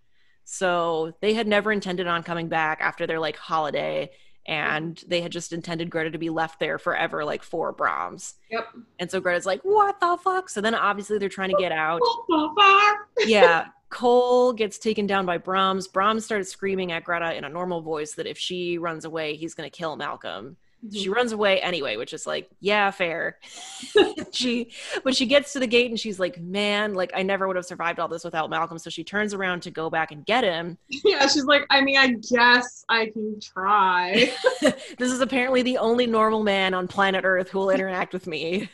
[0.45, 4.11] So they had never intended on coming back after their like holiday
[4.49, 4.77] Mm-hmm.
[4.77, 8.67] and they had just intended greta to be left there forever like for brahms Yep.
[8.99, 10.49] and so Greta's like, what the fuck?
[10.49, 12.01] So then obviously they're trying to get out.
[12.01, 12.99] What the fuck?
[13.29, 13.67] Yeah.
[13.91, 15.87] Cole gets taken down by Brahms.
[15.89, 19.55] Brahms starts screaming at Greta in a normal voice that if she runs away, he's
[19.55, 20.57] going to kill Malcolm.
[20.93, 21.13] She mm-hmm.
[21.13, 23.39] runs away anyway, which is like, yeah, fair.
[24.33, 24.71] she
[25.03, 27.67] when she gets to the gate and she's like, man, like I never would have
[27.67, 28.79] survived all this without Malcolm.
[28.79, 30.79] So she turns around to go back and get him.
[31.05, 34.31] Yeah, she's like, I mean, I guess I can try.
[34.61, 38.69] this is apparently the only normal man on planet Earth who will interact with me.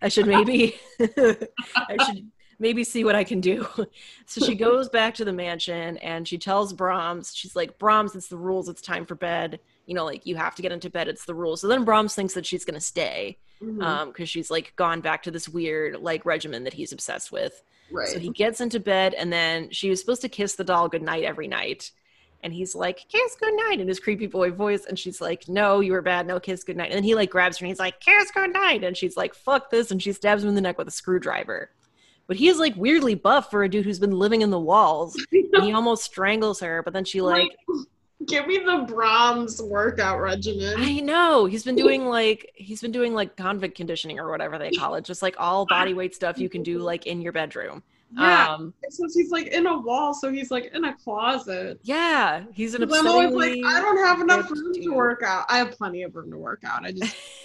[0.00, 3.66] I should maybe I should maybe see what I can do.
[4.26, 8.28] So she goes back to the mansion and she tells Brahms, she's like, Brahms, it's
[8.28, 9.58] the rules, it's time for bed.
[9.86, 11.60] You know, like you have to get into bed, it's the rules.
[11.60, 13.38] So then Brahms thinks that she's gonna stay.
[13.62, 13.82] Mhm.
[13.82, 17.62] Um, because she's like gone back to this weird like regimen that he's obsessed with.
[17.92, 18.08] right.
[18.08, 21.24] So he gets into bed and then she was supposed to kiss the doll goodnight
[21.24, 21.90] every night.
[22.44, 24.84] And he's like, kiss goodnight in his creepy boy voice.
[24.86, 26.26] And she's like, no, you were bad.
[26.26, 26.88] No, kiss goodnight.
[26.90, 28.82] And then he like grabs her and he's like, kiss goodnight.
[28.82, 29.92] And she's like, fuck this.
[29.92, 31.70] And she stabs him in the neck with a screwdriver.
[32.26, 35.16] But he is like weirdly buff for a dude who's been living in the walls.
[35.54, 36.82] And he almost strangles her.
[36.82, 37.54] But then she like,
[38.26, 40.74] Give me the Brahms workout regimen.
[40.76, 44.70] I know he's been doing like he's been doing like convict conditioning or whatever they
[44.70, 47.82] call it, just like all body weight stuff you can do like in your bedroom.
[48.14, 48.48] Yeah.
[48.48, 51.80] Um, Since he's like in a wall, so he's like in a closet.
[51.82, 55.46] yeah, he's an I'm always like, I don't have enough room to work out.
[55.48, 56.84] I have plenty of room to work out.
[56.84, 57.16] I just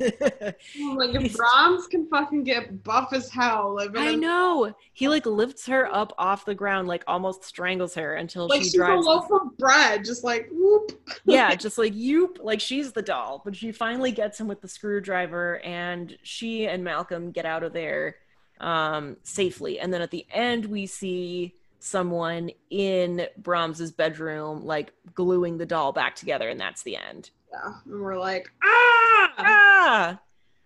[0.00, 4.74] like if Brahms can fucking get buff as hell living I in know.
[4.92, 8.70] He like lifts her up off the ground, like almost strangles her until like she
[8.70, 10.92] she's a loaf of bread, just like whoop.
[11.24, 14.68] yeah, just like you, like she's the doll, but she finally gets him with the
[14.68, 18.16] screwdriver, and she and Malcolm get out of there
[18.60, 19.78] um, safely.
[19.78, 25.92] And then at the end, we see someone in Brahms's bedroom, like gluing the doll
[25.92, 27.30] back together, and that's the end.
[27.54, 27.74] Yeah.
[27.86, 30.20] And we're like, ah Ah,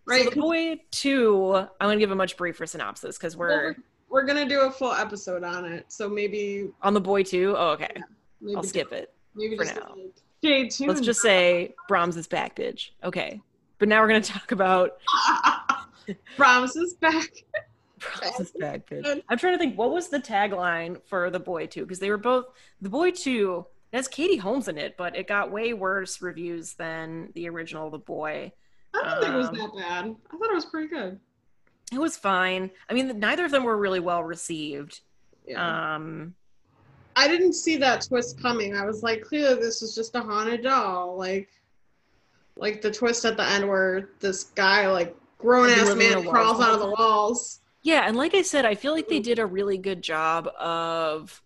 [0.06, 0.24] right.
[0.24, 1.54] So the boy two.
[1.54, 3.76] I'm gonna give a much briefer synopsis because Well, we're
[4.08, 5.86] we're gonna do a full episode on it.
[5.88, 7.54] So maybe on the boy two.
[7.56, 7.90] Oh, okay.
[8.40, 9.12] maybe I'll skip it.
[9.34, 9.94] maybe for just now.
[9.96, 10.88] like, stay tuned.
[10.88, 12.90] Let's just say Brahms is back, bitch.
[13.04, 13.40] Okay.
[13.78, 14.98] But now we're gonna talk about
[16.36, 17.30] Brahms is back.
[18.20, 19.22] Brahms is back, bitch.
[19.28, 22.16] I'm trying to think what was the tagline for the boy two because they were
[22.18, 22.46] both
[22.80, 23.66] the boy two.
[23.92, 27.90] It has Katie Holmes in it, but it got way worse reviews than the original
[27.90, 28.52] The Boy.
[28.94, 30.04] I don't think it was Um, that bad.
[30.30, 31.18] I thought it was pretty good.
[31.92, 32.70] It was fine.
[32.90, 35.00] I mean, neither of them were really well received.
[35.46, 35.94] Yeah.
[35.94, 36.34] Um,
[37.16, 38.76] I didn't see that twist coming.
[38.76, 41.16] I was like, clearly this is just a haunted doll.
[41.16, 41.48] Like,
[42.56, 46.74] like the twist at the end where this guy, like grown ass man, crawls out
[46.74, 47.60] of the walls.
[47.82, 51.40] Yeah, and like I said, I feel like they did a really good job of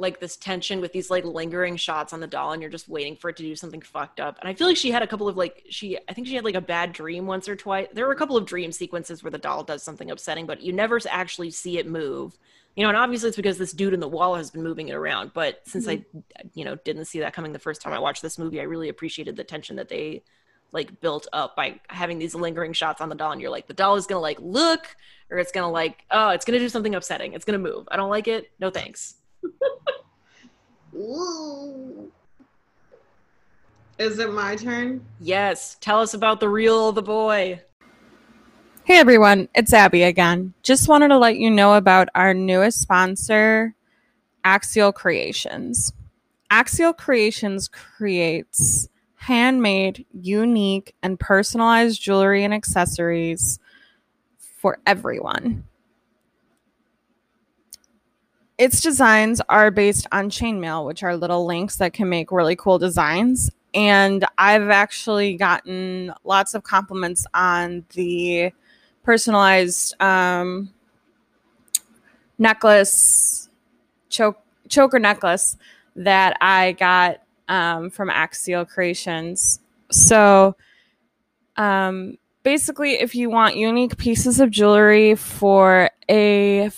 [0.00, 3.16] like this tension with these like lingering shots on the doll and you're just waiting
[3.16, 4.38] for it to do something fucked up.
[4.40, 6.44] And I feel like she had a couple of like she I think she had
[6.44, 7.88] like a bad dream once or twice.
[7.92, 10.72] There were a couple of dream sequences where the doll does something upsetting, but you
[10.72, 12.38] never actually see it move.
[12.76, 14.94] You know, and obviously it's because this dude in the wall has been moving it
[14.94, 16.18] around, but since I mm-hmm.
[16.54, 18.88] you know didn't see that coming the first time I watched this movie, I really
[18.88, 20.22] appreciated the tension that they
[20.72, 23.74] like built up by having these lingering shots on the doll and you're like the
[23.74, 24.96] doll is going to like look
[25.30, 27.70] or it's going to like oh it's going to do something upsetting it's going to
[27.70, 29.16] move i don't like it no thanks
[30.94, 32.10] Ooh.
[33.98, 35.04] Is it my turn?
[35.20, 37.60] yes tell us about the real the boy
[38.84, 40.52] Hey everyone, it's Abby again.
[40.64, 43.74] Just wanted to let you know about our newest sponsor,
[44.42, 45.92] Axial Creations.
[46.50, 53.60] Axial Creations creates handmade, unique, and personalized jewelry and accessories
[54.38, 55.64] for everyone.
[58.60, 62.78] Its designs are based on chainmail, which are little links that can make really cool
[62.78, 63.50] designs.
[63.72, 68.52] And I've actually gotten lots of compliments on the
[69.02, 70.68] personalized um,
[72.36, 73.48] necklace,
[74.10, 75.56] choke, choker necklace
[75.96, 79.58] that I got um, from Axial Creations.
[79.90, 80.54] So,
[81.56, 86.68] um, basically, if you want unique pieces of jewelry for a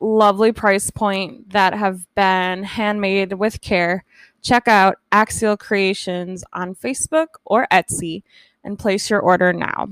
[0.00, 4.04] lovely price point that have been handmade with care,
[4.42, 8.22] check out Axial Creations on Facebook or Etsy
[8.64, 9.88] and place your order now.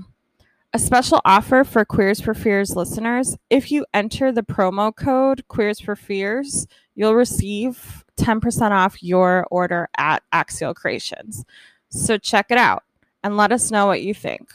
[0.75, 3.37] A special offer for Queers for Fears listeners.
[3.49, 9.89] If you enter the promo code Queers for Fears, you'll receive 10% off your order
[9.97, 11.45] at Axial Creations.
[11.89, 12.85] So check it out
[13.25, 14.51] and let us know what you think.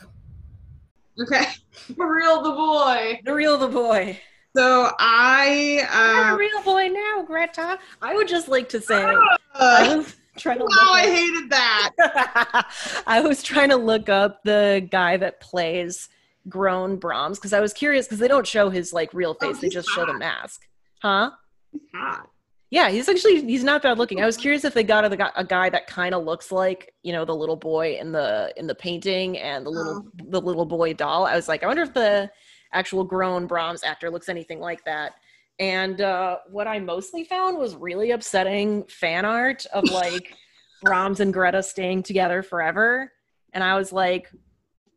[1.19, 1.45] Okay.
[1.95, 3.19] For real, the boy.
[3.23, 4.19] the real the boy
[4.55, 9.03] So I, You're uh, a real boy now greta i would just like to say
[9.03, 12.65] i uh was trying to wow, I up- hated that.
[13.07, 16.09] I was trying to look up the guy that plays
[16.49, 19.59] grown Brahms because I was curious because they don't show his like real Oh, face;
[19.59, 20.67] they he's just show the mask.
[21.01, 21.31] Huh?
[21.71, 22.29] He's hot.
[22.71, 24.21] Yeah, he's actually he's not bad looking.
[24.21, 27.13] I was curious if they got a, a guy that kind of looks like you
[27.13, 30.93] know the little boy in the in the painting and the little the little boy
[30.93, 31.25] doll.
[31.27, 32.31] I was like, I wonder if the
[32.73, 35.13] actual grown Brahms actor looks anything like that.
[35.59, 40.35] And uh, what I mostly found was really upsetting fan art of like
[40.81, 43.11] Brahms and Greta staying together forever.
[43.53, 44.29] And I was like,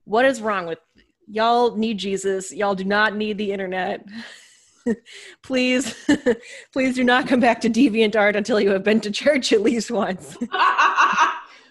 [0.04, 0.78] what is wrong with
[1.26, 2.52] y'all need Jesus.
[2.52, 4.04] Y'all do not need the internet.
[5.42, 5.94] please,
[6.72, 9.90] please do not come back to DeviantArt until you have been to church at least
[9.90, 10.36] once.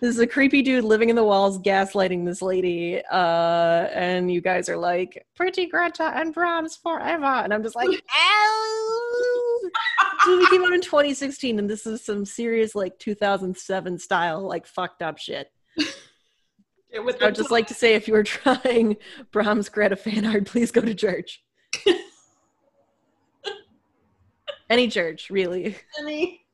[0.05, 3.01] This is a creepy dude living in the walls, gaslighting this lady.
[3.11, 7.25] Uh, and you guys are like, pretty Greta and Brahms forever.
[7.25, 9.59] And I'm just like, ow!
[9.63, 14.67] This movie came out in 2016, and this is some serious, like, 2007 style, like,
[14.67, 15.51] fucked up shit.
[15.75, 18.97] Yeah, with I would just like to say if you were trying
[19.31, 21.43] Brahms Greta fan art, please go to church.
[24.69, 25.77] Any church, really.
[25.99, 26.44] any,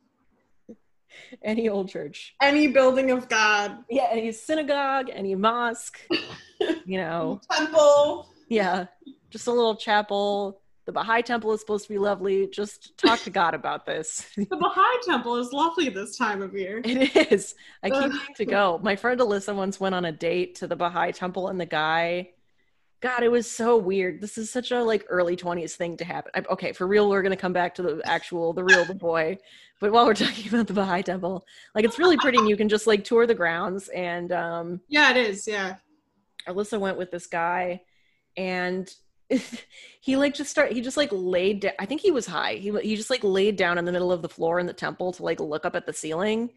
[1.44, 2.36] Any old church.
[2.42, 6.00] any building of God, Yeah, any synagogue, any mosque,
[6.86, 7.40] you know.
[7.52, 8.30] temple.
[8.50, 8.86] Yeah.
[9.30, 12.48] Just a little chapel, The Baha'i temple is supposed to be lovely.
[12.48, 14.28] Just talk to God about this.
[14.36, 16.82] The Baha'i temple is lovely this time of year.
[16.84, 17.56] It is.
[17.84, 18.80] I keep wanting to go.
[18.84, 22.32] My friend Alyssa once went on a date to the Baha'i temple, and the guy,
[23.02, 24.22] God, it was so weird.
[24.22, 26.32] This is such a like early twenties thing to happen.
[26.36, 29.38] I, okay, for real, we're gonna come back to the actual, the real, the boy.
[29.80, 32.70] But while we're talking about the Baha'i temple, like it's really pretty, and you can
[32.70, 33.88] just like tour the grounds.
[33.90, 35.48] And um, Yeah, it is.
[35.48, 35.78] Yeah.
[36.48, 37.82] Alyssa went with this guy,
[38.38, 38.88] and
[40.02, 40.72] he like just start.
[40.72, 41.62] He just like laid.
[41.62, 42.54] down I think he was high.
[42.54, 45.12] He he just like laid down in the middle of the floor in the temple
[45.14, 46.52] to like look up at the ceiling,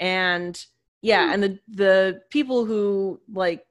[0.00, 0.60] and
[1.02, 3.64] yeah, and the the people who like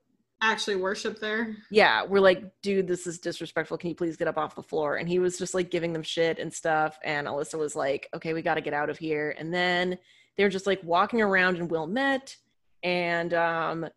[0.44, 1.56] Actually worship there.
[1.72, 3.78] yeah we're like, dude, this is disrespectful.
[3.78, 4.98] Can you please get up off the floor?
[4.98, 7.00] And he was just like giving them shit and stuff.
[7.04, 9.34] And Alyssa was like, okay, we got to get out of here.
[9.40, 9.98] And then
[10.36, 12.36] they were just like walking around in Wilmette,
[12.84, 13.88] and um,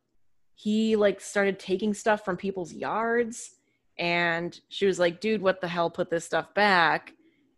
[0.54, 3.56] he like started taking stuff from people's yards.
[3.98, 5.90] And she was like, dude, what the hell?
[5.90, 7.12] Put this stuff back.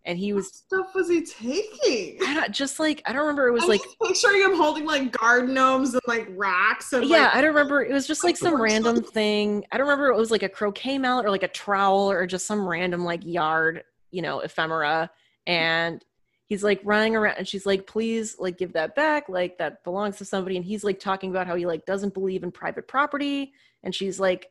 [0.09, 2.18] And he What was stuff was he taking?
[2.27, 3.49] I don't, just like I don't remember.
[3.49, 7.25] It was I'm like picturing him holding like garden gnomes and like rocks and yeah,
[7.25, 7.85] like, I don't remember.
[7.85, 9.66] It was just like some random thing.
[9.71, 10.09] I don't remember.
[10.09, 13.25] It was like a croquet mallet or like a trowel or just some random like
[13.27, 15.11] yard, you know, ephemera.
[15.47, 16.03] And
[16.47, 19.29] he's like running around, and she's like, "Please, like, give that back.
[19.29, 22.44] Like, that belongs to somebody." And he's like talking about how he like doesn't believe
[22.44, 23.53] in private property.
[23.83, 24.51] And she's like,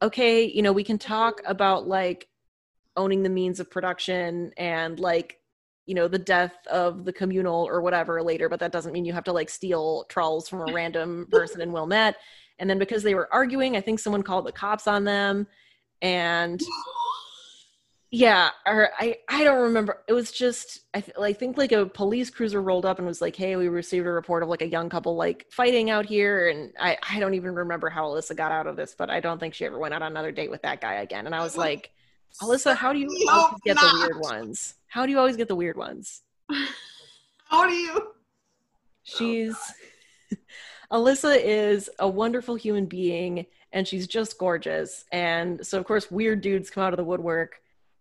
[0.00, 2.26] "Okay, you know, we can talk about like
[2.98, 5.38] owning the means of production and like."
[5.88, 9.14] you know the death of the communal or whatever later but that doesn't mean you
[9.14, 12.16] have to like steal trolls from a random person in wilmette.
[12.60, 15.46] And then because they were arguing i think someone called the cops on them.
[16.02, 16.60] And
[18.10, 20.02] yeah or i i don't remember.
[20.06, 23.22] It was just i, th- I think like a police cruiser rolled up and was
[23.22, 26.50] like hey we received a report of like a young couple like fighting out here.
[26.50, 29.38] And i i don't even remember how alyssa got out of this but i don't
[29.40, 31.24] think she ever went out on another date with that guy again.
[31.24, 31.92] And i was like
[32.42, 33.08] alyssa how do you
[33.64, 36.22] get the weird ones how do you always get the weird ones
[37.50, 38.08] How do you?
[39.04, 39.56] She's
[40.92, 45.04] Alyssa is a wonderful human being and she's just gorgeous.
[45.12, 47.56] And so of course weird dudes come out of the woodwork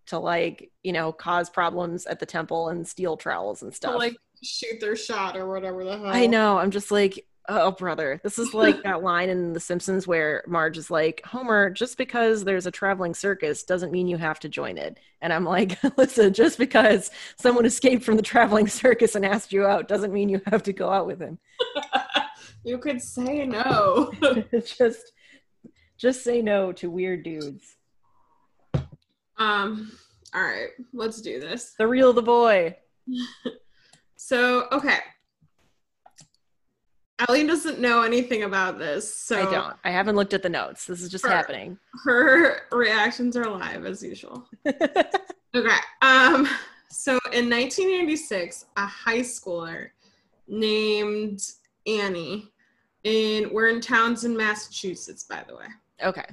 [0.07, 3.95] to like, you know, cause problems at the temple and steal trowels and To stuff.
[3.97, 6.07] like shoot their shot or whatever the hell.
[6.07, 6.57] I know.
[6.57, 8.19] I'm just like, oh brother.
[8.23, 12.43] This is like that line in The Simpsons where Marge is like, Homer, just because
[12.43, 14.99] there's a traveling circus doesn't mean you have to join it.
[15.21, 19.65] And I'm like, listen, just because someone escaped from the traveling circus and asked you
[19.65, 21.39] out doesn't mean you have to go out with him.
[22.63, 24.11] you could say no.
[24.63, 25.13] just
[25.97, 27.75] just say no to weird dudes.
[29.37, 29.91] um.
[30.35, 31.73] All right, let's do this.
[31.79, 32.75] The real the boy.
[34.17, 34.99] So okay.
[37.27, 39.75] Ellie doesn't know anything about this, so I don't.
[39.83, 40.85] I haven't looked at the notes.
[40.85, 41.31] This is just Sure.
[41.31, 41.77] happening.
[42.05, 44.47] her reactions are live as usual.
[45.55, 45.77] Okay.
[46.03, 46.47] Um.
[46.89, 49.89] So in 1986, a high schooler
[50.47, 51.41] named
[51.87, 52.51] Annie,
[53.03, 55.65] in we're in Townsend, Massachusetts, by the way.
[56.03, 56.25] okay.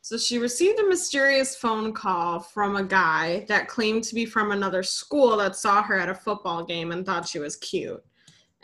[0.00, 4.52] So she received a mysterious phone call from a guy that claimed to be from
[4.52, 8.02] another school that saw her at a football game and thought she was cute,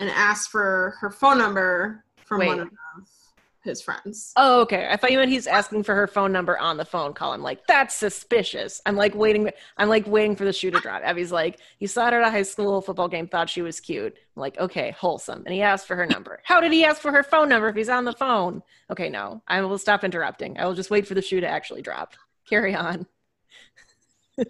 [0.01, 2.49] and asked for her phone number from Wait.
[2.49, 2.71] one of
[3.63, 4.33] his friends.
[4.37, 4.89] Oh, okay.
[4.91, 7.33] I thought you meant he's asking for her phone number on the phone call.
[7.33, 8.81] I'm like, that's suspicious.
[8.87, 9.51] I'm like waiting.
[9.77, 11.03] I'm like waiting for the shoe to drop.
[11.05, 14.17] Abby's like, you saw her at a high school football game, thought she was cute.
[14.37, 15.43] I'm like, okay, wholesome.
[15.45, 16.41] And he asked for her number.
[16.45, 18.63] How did he ask for her phone number if he's on the phone?
[18.91, 19.43] Okay, no.
[19.47, 20.59] I will stop interrupting.
[20.59, 22.15] I will just wait for the shoe to actually drop.
[22.49, 23.07] Carry on.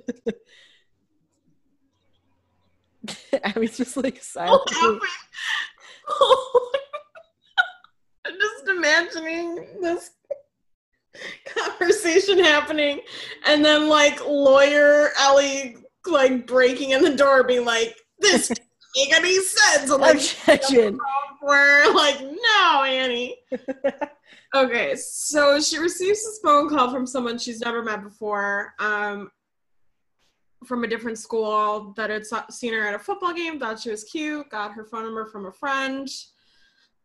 [3.44, 4.62] Abby's just like silent.
[8.26, 10.10] I'm just imagining this
[11.46, 13.00] conversation happening,
[13.46, 18.60] and then like lawyer Ellie like breaking in the door, being like, "This doesn't
[18.96, 20.98] make any sense." And, like, Objection.
[21.42, 23.38] we're like, "No, Annie."
[24.54, 28.74] okay, so she receives this phone call from someone she's never met before.
[28.78, 29.30] Um,
[30.64, 34.04] from a different school that had seen her at a football game, thought she was
[34.04, 36.08] cute, got her phone number from a friend.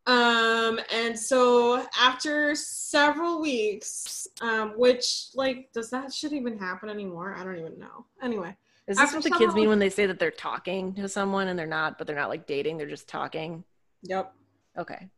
[0.07, 7.35] Um, and so after several weeks, um, which like does that shit even happen anymore?
[7.37, 8.05] I don't even know.
[8.21, 8.55] Anyway,
[8.87, 11.57] Is this what the kids mean when they say that they're talking to someone and
[11.57, 13.63] they're not, but they're not like dating, they're just talking?
[14.03, 14.33] yep.
[14.77, 15.09] Okay.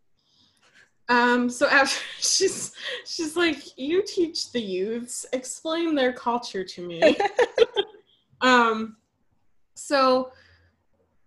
[1.10, 2.74] Um, so after she's
[3.06, 7.02] she's like, you teach the youths, explain their culture to me.
[8.42, 8.98] um,
[9.76, 10.32] so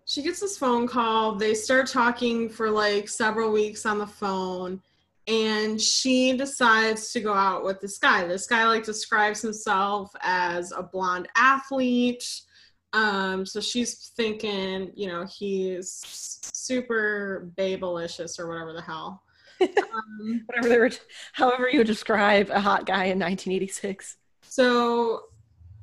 [0.04, 1.36] she gets this phone call.
[1.36, 4.82] They start talking for like several weeks on the phone,
[5.26, 8.26] and she decides to go out with this guy.
[8.26, 12.42] This guy like describes himself as a blonde athlete.
[12.92, 19.22] Um, so she's thinking, you know, he's super babelicious or whatever the hell.
[19.60, 20.90] Um, Whatever they were,
[21.34, 24.16] however you describe a hot guy in 1986.
[24.42, 25.20] so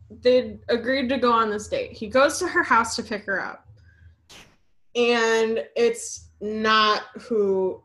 [0.09, 1.91] they agreed to go on this date.
[1.91, 3.67] He goes to her house to pick her up.
[4.95, 7.81] And it's not who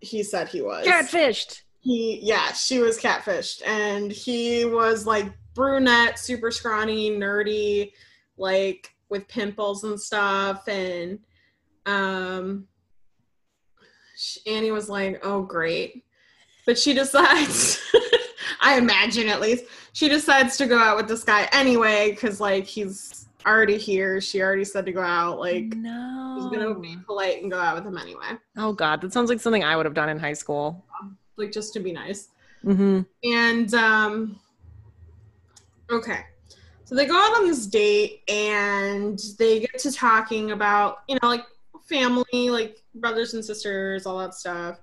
[0.00, 0.86] he said he was.
[0.86, 1.62] Catfished.
[1.80, 7.92] he yeah she was catfished and he was like brunette super scrawny nerdy
[8.36, 11.18] like with pimples and stuff and
[11.86, 12.66] um
[14.46, 16.04] annie was like oh great
[16.66, 17.80] but she decides
[18.60, 19.64] i imagine at least
[19.96, 24.42] she decides to go out with this guy anyway because like he's already here she
[24.42, 26.36] already said to go out like no.
[26.36, 29.40] she's gonna be polite and go out with him anyway Oh God, that sounds like
[29.40, 30.84] something I would have done in high school.
[31.36, 32.28] like just to be nice
[32.64, 33.02] Mm-hmm.
[33.24, 34.40] And um
[35.90, 36.24] okay.
[36.84, 41.28] So they go out on this date and they get to talking about, you know,
[41.28, 41.44] like
[41.84, 44.80] family, like brothers and sisters, all that stuff.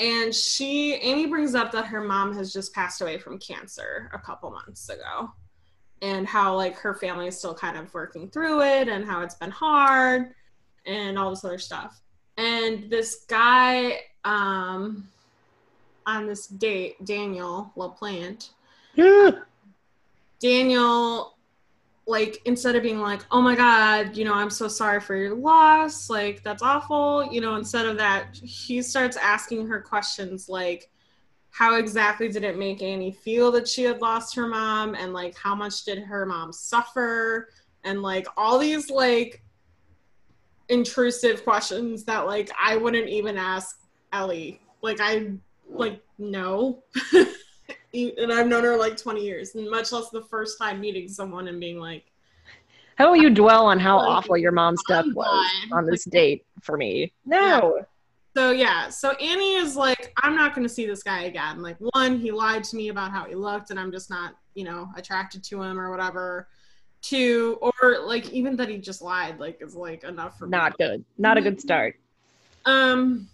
[0.00, 4.18] And she Amy brings up that her mom has just passed away from cancer a
[4.18, 5.30] couple months ago.
[6.02, 9.36] And how like her family is still kind of working through it and how it's
[9.36, 10.34] been hard
[10.84, 12.00] and all this other stuff.
[12.36, 15.08] And this guy um
[16.06, 18.50] on this date, Daniel LaPlante,
[18.94, 19.30] Yeah.
[20.40, 21.33] Daniel,
[22.06, 25.34] like, instead of being like, oh my God, you know, I'm so sorry for your
[25.34, 30.90] loss, like, that's awful, you know, instead of that, he starts asking her questions like,
[31.54, 34.96] how exactly did it make Annie feel that she had lost her mom?
[34.96, 37.48] And, like, how much did her mom suffer?
[37.84, 39.40] And, like, all these, like,
[40.68, 43.78] intrusive questions that, like, I wouldn't even ask
[44.12, 44.60] Ellie.
[44.82, 45.30] Like, I,
[45.68, 46.82] like, no.
[47.94, 51.48] and I've known her like 20 years, and much less the first time meeting someone
[51.48, 52.04] and being like,
[52.96, 56.76] How will you dwell on how awful your mom's death was on this date for
[56.76, 57.12] me?
[57.24, 57.84] No.
[58.36, 58.88] so yeah.
[58.88, 61.62] So Annie is like, I'm not going to see this guy again.
[61.62, 64.64] Like, one, he lied to me about how he looked, and I'm just not, you
[64.64, 66.48] know, attracted to him or whatever.
[67.02, 70.52] Two, or like even that he just lied, like is like enough for me.
[70.52, 71.04] Not good.
[71.18, 71.96] Not a good start.
[72.64, 73.28] Um,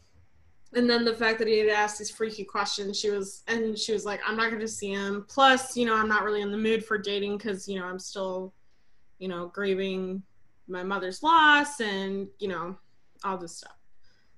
[0.75, 3.93] and then the fact that he had asked these freaky questions, she was, and she
[3.93, 5.27] was like, I'm not going to see him.
[5.29, 7.99] Plus, you know, I'm not really in the mood for dating because, you know, I'm
[7.99, 8.53] still,
[9.19, 10.23] you know, grieving
[10.69, 12.77] my mother's loss and, you know,
[13.25, 13.77] all this stuff.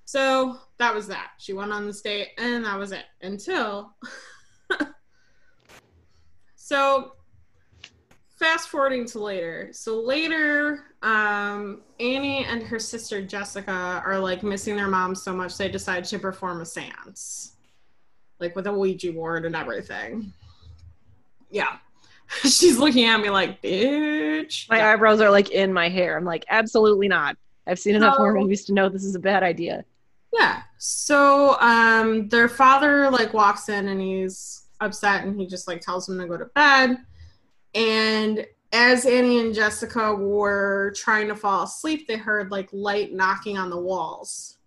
[0.07, 1.33] So that was that.
[1.39, 3.95] She went on this date and that was it until.
[6.57, 7.13] so
[8.39, 9.69] fast forwarding to later.
[9.73, 15.57] So later, um, Annie and her sister Jessica are like missing their mom so much
[15.57, 17.53] they decide to perform a seance,
[18.41, 20.33] like with a Ouija board and everything.
[21.51, 21.77] Yeah.
[22.43, 24.69] She's looking at me like, bitch.
[24.69, 24.93] My Yeah.
[24.93, 26.17] eyebrows are like in my hair.
[26.17, 27.37] I'm like, absolutely not.
[27.67, 29.85] I've seen enough horror movies to know this is a bad idea.
[30.33, 30.63] Yeah.
[30.79, 36.09] So um their father like walks in and he's upset and he just like tells
[36.09, 36.97] him to go to bed.
[37.75, 43.59] And as Annie and Jessica were trying to fall asleep, they heard like light knocking
[43.59, 44.59] on the walls.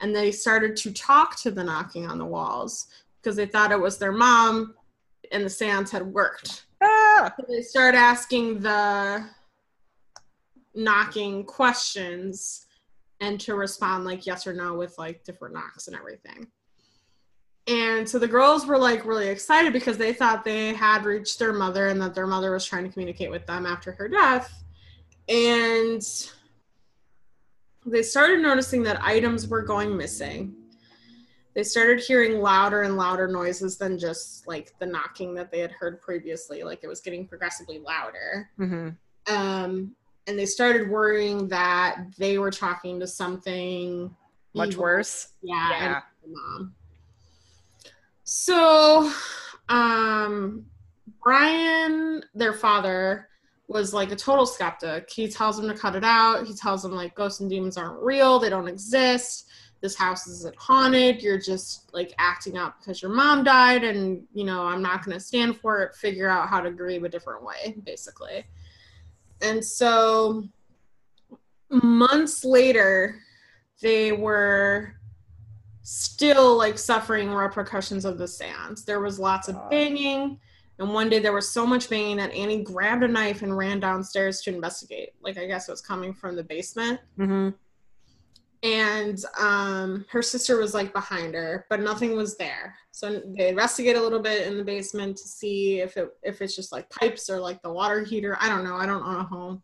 [0.00, 2.86] And they started to talk to the knocking on the walls
[3.20, 4.74] because they thought it was their mom
[5.32, 6.66] and the seance had worked.
[6.82, 7.32] Ah!
[7.36, 9.28] So they start asking the
[10.74, 12.66] knocking questions
[13.20, 16.46] and to respond like yes or no with like different knocks and everything.
[17.68, 21.52] And so the girls were like really excited because they thought they had reached their
[21.52, 24.64] mother and that their mother was trying to communicate with them after her death.
[25.28, 26.02] And
[27.84, 30.54] they started noticing that items were going missing.
[31.54, 35.72] They started hearing louder and louder noises than just like the knocking that they had
[35.72, 36.62] heard previously.
[36.62, 38.90] Like it was getting progressively louder hmm
[39.28, 39.94] um,
[40.26, 44.14] and they started worrying that they were talking to something
[44.54, 44.82] Much evil.
[44.84, 45.28] worse.
[45.42, 46.00] Yeah, Yeah.
[46.26, 46.74] mom.
[48.30, 49.10] So,
[49.70, 50.66] um,
[51.22, 53.26] Brian, their father,
[53.68, 55.08] was like a total skeptic.
[55.10, 56.46] He tells them to cut it out.
[56.46, 58.38] He tells them like ghosts and demons aren't real.
[58.38, 59.48] They don't exist.
[59.80, 61.22] This house isn't haunted.
[61.22, 65.16] You're just like acting out because your mom died, and you know I'm not going
[65.16, 65.94] to stand for it.
[65.94, 68.44] Figure out how to grieve a different way, basically.
[69.40, 70.44] And so,
[71.70, 73.22] months later,
[73.80, 74.97] they were
[75.88, 78.84] still like suffering repercussions of the seance.
[78.84, 80.38] There was lots of banging,
[80.78, 83.80] and one day there was so much banging that Annie grabbed a knife and ran
[83.80, 85.10] downstairs to investigate.
[85.22, 87.00] Like I guess it was coming from the basement.
[87.16, 87.50] hmm
[88.62, 92.74] and um, her sister was like behind her, but nothing was there.
[92.90, 96.56] So they investigate a little bit in the basement to see if it if it's
[96.56, 98.36] just like pipes or like the water heater.
[98.40, 98.74] I don't know.
[98.74, 99.62] I don't own a home.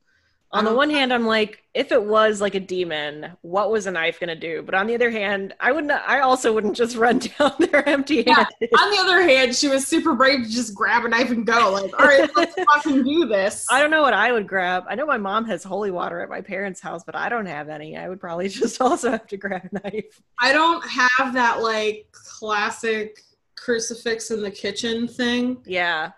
[0.54, 3.86] On the Um, one hand, I'm like, if it was like a demon, what was
[3.86, 4.62] a knife gonna do?
[4.62, 5.90] But on the other hand, I wouldn't.
[5.90, 8.46] I also wouldn't just run down there empty-handed.
[8.78, 11.72] On the other hand, she was super brave to just grab a knife and go.
[11.72, 13.66] Like, all right, let's fucking do this.
[13.70, 14.84] I don't know what I would grab.
[14.88, 17.68] I know my mom has holy water at my parents' house, but I don't have
[17.68, 17.96] any.
[17.96, 20.22] I would probably just also have to grab a knife.
[20.38, 23.20] I don't have that like classic
[23.56, 25.56] crucifix in the kitchen thing.
[25.66, 26.12] Yeah.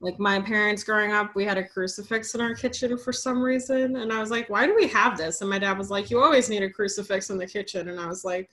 [0.00, 3.96] Like my parents growing up, we had a crucifix in our kitchen for some reason.
[3.96, 5.40] And I was like, why do we have this?
[5.40, 7.88] And my dad was like, you always need a crucifix in the kitchen.
[7.88, 8.50] And I was like,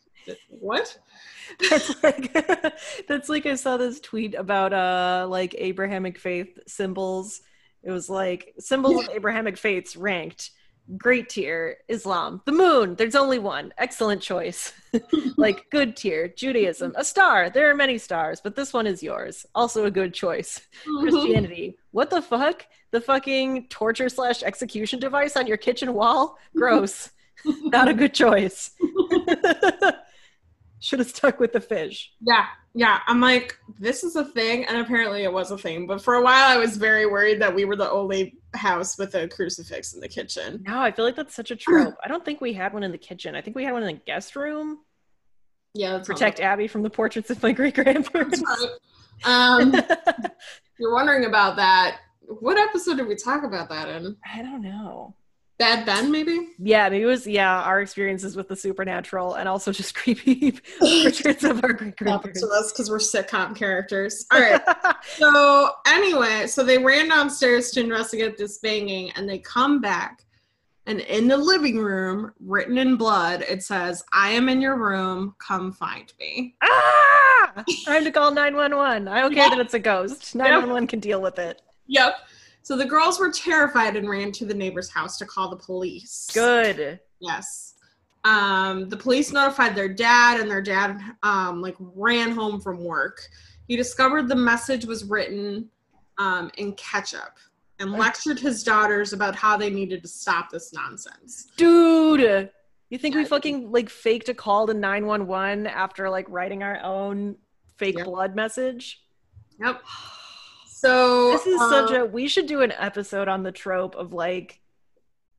[0.50, 0.98] what?
[1.70, 2.32] That's like
[3.10, 7.42] that's like I saw this tweet about uh like Abrahamic faith symbols.
[7.84, 10.52] It was like symbols of Abrahamic faiths ranked
[10.98, 12.96] great tier Islam, the moon.
[12.96, 13.74] There's only one.
[13.78, 14.74] Excellent choice.
[15.38, 17.50] like good tier Judaism, a star.
[17.50, 19.46] There are many stars, but this one is yours.
[19.56, 20.62] Also a good choice.
[20.88, 21.02] Mm-hmm.
[21.02, 21.78] Christianity.
[21.92, 22.66] What the fuck?
[22.92, 26.38] The fucking torture slash execution device on your kitchen wall?
[26.56, 27.12] Gross.
[27.46, 28.72] Not a good choice.
[30.82, 32.12] Should have stuck with the fish.
[32.22, 33.00] Yeah, yeah.
[33.06, 35.86] I'm like, this is a thing, and apparently it was a thing.
[35.86, 39.14] But for a while, I was very worried that we were the only house with
[39.14, 40.64] a crucifix in the kitchen.
[40.66, 41.94] No, I feel like that's such a trope.
[42.04, 43.36] I don't think we had one in the kitchen.
[43.36, 44.80] I think we had one in the guest room.
[45.76, 48.42] Yeah, Protect Abby from the portraits of my great grandparents.
[48.44, 48.70] Right.
[49.24, 49.74] Um,
[50.80, 52.00] you're wondering about that.
[52.22, 54.18] What episode did we talk about that in?
[54.34, 55.16] I don't know.
[55.62, 56.50] Bad Ben, maybe?
[56.58, 61.44] Yeah, maybe it was yeah our experiences with the supernatural and also just creepy portraits
[61.44, 62.42] of our great grandparents.
[62.42, 64.26] to us because we're sitcom characters.
[64.32, 64.60] All right.
[65.04, 70.26] So anyway, so they ran downstairs to investigate this banging, and they come back,
[70.88, 75.36] and in the living room, written in blood, it says, "I am in your room.
[75.38, 77.64] Come find me." ah!
[77.86, 79.08] Time to call nine one one.
[79.08, 80.34] I don't care that it's a ghost.
[80.34, 81.62] Nine one one can deal with it.
[81.86, 82.16] Yep.
[82.64, 86.30] So the girls were terrified and ran to the neighbor's house to call the police.
[86.34, 87.00] Good.
[87.20, 87.76] Yes.
[88.24, 93.22] Um, the police notified their dad, and their dad um, like ran home from work.
[93.68, 95.70] He discovered the message was written
[96.18, 97.38] um, in ketchup
[97.80, 101.48] and lectured his daughters about how they needed to stop this nonsense.
[101.58, 102.52] Dude,
[102.92, 107.38] you think we fucking like faked a call to 911 after like writing our own
[107.78, 108.06] fake Yep.
[108.06, 109.02] blood message?
[109.60, 109.82] Yep.
[110.82, 114.14] So This is uh, such a we should do an episode on the trope of
[114.14, 114.62] like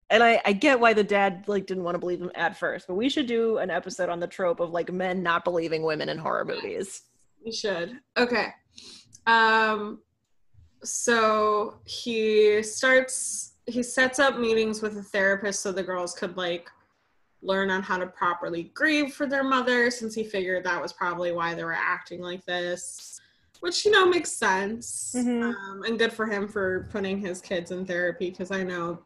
[0.09, 2.87] and I, I get why the dad like didn't want to believe him at first,
[2.87, 6.09] but we should do an episode on the trope of like men not believing women
[6.09, 7.03] in horror movies.
[7.45, 7.99] We should.
[8.17, 8.51] Okay.
[9.27, 9.99] Um
[10.85, 16.71] so he starts he sets up meetings with a therapist so the girls could like
[17.43, 21.33] learn on how to properly grieve for their mother since he figured that was probably
[21.33, 23.12] why they were acting like this.
[23.63, 25.15] Which you know makes sense.
[25.17, 25.55] Mhm.
[25.55, 28.99] Um, and good for him for putting his kids in therapy because I know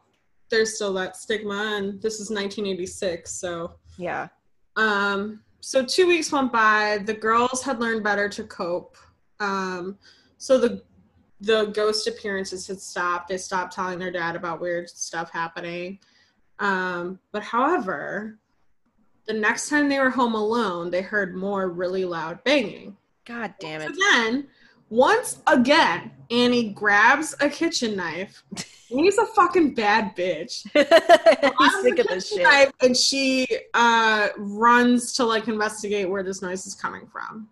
[0.49, 4.29] there's still that stigma and this is 1986 so Yeah.
[4.75, 7.03] um, so two weeks went by.
[7.05, 8.97] The girls had learned better to cope.
[9.39, 9.99] Um,
[10.39, 10.81] so the
[11.41, 13.27] the ghost appearances had stopped.
[13.29, 15.99] They stopped telling their dad about weird stuff happening.
[16.57, 18.39] Um, but however,
[19.27, 22.97] the next time they were home alone, they heard more really loud banging.
[23.27, 23.95] God damn So it.
[23.99, 24.47] then,
[24.89, 28.41] once again, Annie grabs a kitchen knife.
[28.91, 32.71] Annie's a fucking bad bitch He's sick of this shit.
[32.81, 37.49] and she uh, runs to like investigate where this noise is coming from.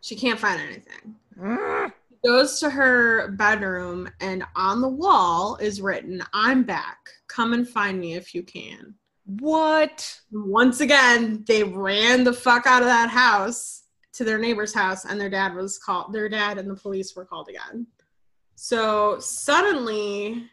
[0.00, 1.16] She can't find anything.
[1.38, 1.92] Mm.
[2.24, 6.98] Goes to her bedroom and on the wall is written, "I'm back.
[7.26, 8.94] Come and find me if you can."
[9.40, 10.20] What?
[10.30, 13.79] Once again, they ran the fuck out of that house
[14.20, 16.12] to their neighbor's house, and their dad was called.
[16.12, 17.86] Their dad and the police were called again.
[18.54, 20.44] So suddenly,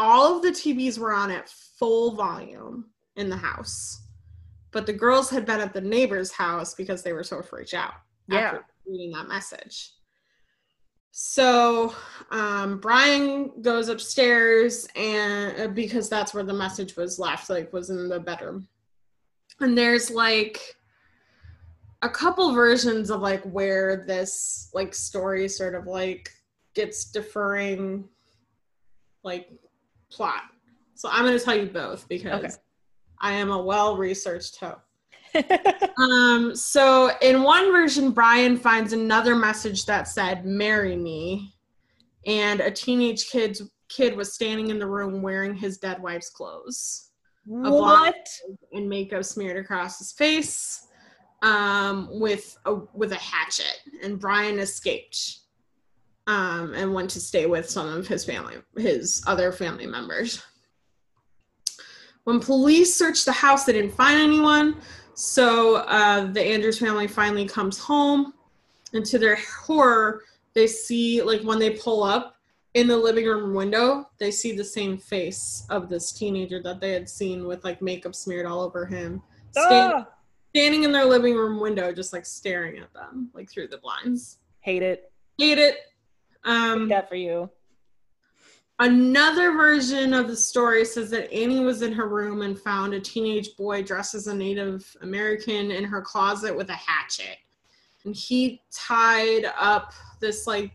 [0.00, 4.02] all of the TVs were on at full volume in the house,
[4.72, 7.94] but the girls had been at the neighbor's house because they were so freaked out
[8.26, 8.38] Yeah.
[8.38, 9.92] after reading that message.
[11.12, 11.94] So
[12.32, 17.90] um, Brian goes upstairs and uh, because that's where the message was left, like was
[17.90, 18.66] in the bedroom.
[19.60, 20.74] And there's like
[22.04, 26.30] a couple versions of like where this like story sort of like
[26.74, 28.06] gets differing
[29.22, 29.48] like
[30.10, 30.42] plot.
[30.94, 32.54] So I'm going to tell you both because Okay.
[33.20, 34.80] I am a well researched hoe.
[35.96, 41.54] Um, so in one version, Brian finds another message that said, marry me.
[42.26, 47.10] And a teenage kid's kid was standing in the room wearing his dead wife's clothes.
[47.46, 48.26] What?
[48.72, 50.83] and makeup smeared across his face
[51.44, 55.40] um, with a with a hatchet, and Brian escaped
[56.26, 60.42] um, and went to stay with some of his family, his other family members.
[62.24, 64.80] When police searched the house, they didn't find anyone.
[65.12, 68.32] So uh, the Andrews family finally comes home,
[68.94, 70.22] and to their horror,
[70.54, 72.36] they see like when they pull up
[72.72, 76.92] in the living room window, they see the same face of this teenager that they
[76.92, 79.20] had seen with like makeup smeared all over him,
[79.58, 80.06] Ah!
[80.54, 84.38] Standing in their living room window, just like staring at them, like through the blinds.
[84.60, 85.10] Hate it.
[85.36, 85.78] Hate it.
[86.44, 87.50] Um, that for you.
[88.78, 93.00] Another version of the story says that Annie was in her room and found a
[93.00, 97.38] teenage boy dressed as a Native American in her closet with a hatchet.
[98.04, 100.72] And he tied up this like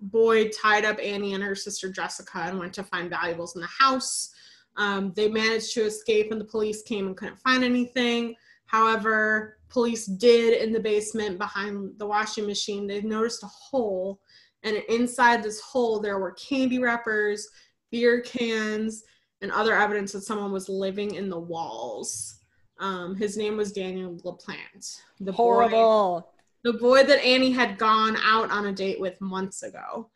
[0.00, 3.68] boy tied up Annie and her sister Jessica and went to find valuables in the
[3.68, 4.30] house.
[4.76, 8.34] Um, they managed to escape and the police came and couldn't find anything.
[8.70, 14.20] However, police did in the basement behind the washing machine, they noticed a hole
[14.62, 17.48] and inside this hole there were candy wrappers
[17.90, 19.02] beer cans
[19.40, 22.38] and other evidence that someone was living in the walls.
[22.78, 25.00] Um, his name was daniel laplante.
[25.18, 26.22] The Boy,
[26.62, 30.10] the boy that annie had gone out on a date with months ago.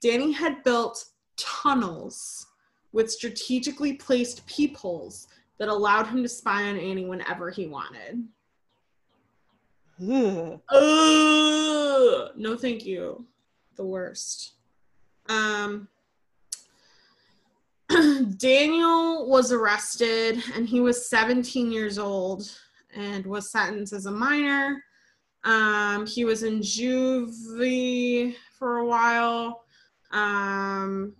[0.00, 1.04] Danny had built
[1.36, 2.46] tunnels
[2.92, 5.28] with strategically placed peepholes
[5.58, 8.22] that allowed him to spy on annie whenever he wanted
[10.00, 10.60] Ugh.
[10.70, 13.26] Ugh, no, thank you.
[13.76, 14.52] The worst.
[15.28, 15.88] Um,
[18.36, 22.50] Daniel was arrested and he was 17 years old
[22.94, 24.82] and was sentenced as a minor.
[25.44, 29.64] Um, he was in juvie for a while.
[30.10, 31.14] Um,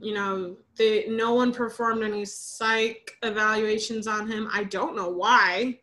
[0.00, 4.48] you know, they, no one performed any psych evaluations on him.
[4.52, 5.80] I don't know why.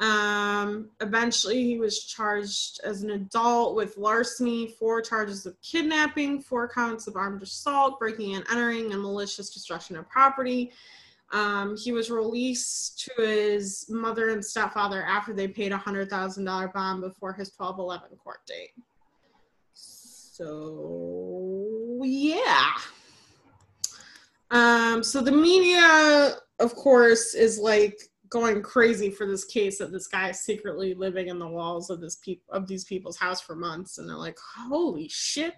[0.00, 6.68] Um, eventually, he was charged as an adult with larceny, four charges of kidnapping, four
[6.68, 10.72] counts of armed assault, breaking and entering, and malicious destruction of property.
[11.30, 16.44] Um, he was released to his mother and stepfather after they paid a hundred thousand
[16.44, 18.72] dollar bond before his twelve eleven court date.
[19.72, 22.72] So yeah.
[24.52, 27.98] Um, so the media, of course, is like
[28.28, 32.00] going crazy for this case that this guy is secretly living in the walls of
[32.00, 35.54] this peop- of these people's house for months, and they're like, "Holy shit!"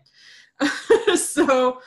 [1.17, 1.81] so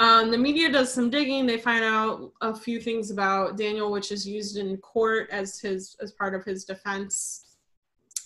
[0.00, 1.46] um, the media does some digging.
[1.46, 5.96] They find out a few things about Daniel, which is used in court as his
[6.00, 7.44] as part of his defense.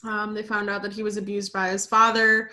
[0.02, 2.50] Um, they found out that he was abused by his father.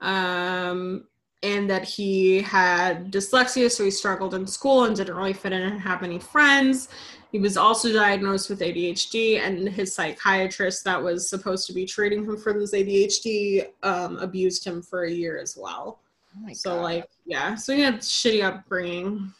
[0.00, 1.04] Um,
[1.42, 5.62] and that he had dyslexia, so he struggled in school and didn't really fit in
[5.62, 6.88] and have any friends.
[7.32, 12.24] He was also diagnosed with ADHD, and his psychiatrist that was supposed to be treating
[12.24, 16.00] him for this ADHD um, abused him for a year as well.
[16.36, 16.82] Oh so, God.
[16.82, 19.32] like, yeah, so he had shitty upbringing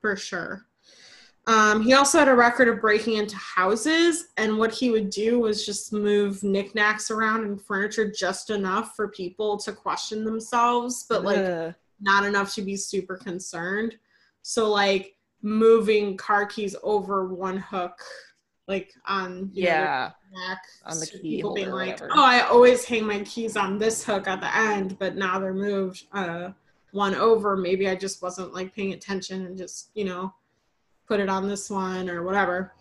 [0.00, 0.66] for sure.
[1.46, 5.40] Um, he also had a record of breaking into houses, and what he would do
[5.40, 11.24] was just move knickknacks around and furniture just enough for people to question themselves, but
[11.24, 11.74] like Ugh.
[12.00, 13.96] not enough to be super concerned.
[14.42, 17.98] So like moving car keys over one hook,
[18.68, 20.10] like on know, yeah.
[20.84, 22.10] On the so key people being like, whatever.
[22.14, 25.54] oh, I always hang my keys on this hook at the end, but now they're
[25.54, 26.50] moved uh,
[26.92, 27.56] one over.
[27.56, 30.32] Maybe I just wasn't like paying attention and just you know
[31.10, 32.72] put it on this one or whatever.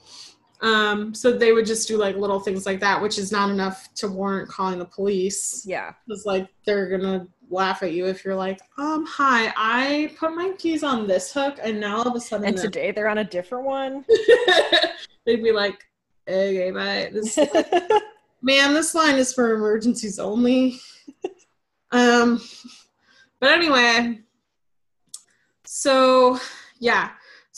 [0.61, 3.91] Um, so they would just do like little things like that, which is not enough
[3.95, 5.63] to warrant calling the police.
[5.65, 5.93] Yeah.
[6.05, 10.51] Because like they're gonna laugh at you if you're like, um, hi, I put my
[10.59, 13.17] keys on this hook and now all of a sudden And they're- today they're on
[13.17, 14.05] a different one.
[15.25, 15.83] they'd be like,
[16.27, 17.09] okay, bye.
[17.11, 17.35] This
[18.43, 20.79] man, this line is for emergencies only.
[21.91, 22.39] um,
[23.39, 24.19] but anyway,
[25.65, 26.37] so
[26.79, 27.09] yeah.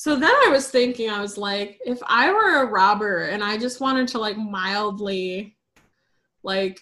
[0.01, 3.55] So then I was thinking, I was like, if I were a robber and I
[3.55, 5.55] just wanted to like mildly,
[6.41, 6.81] like,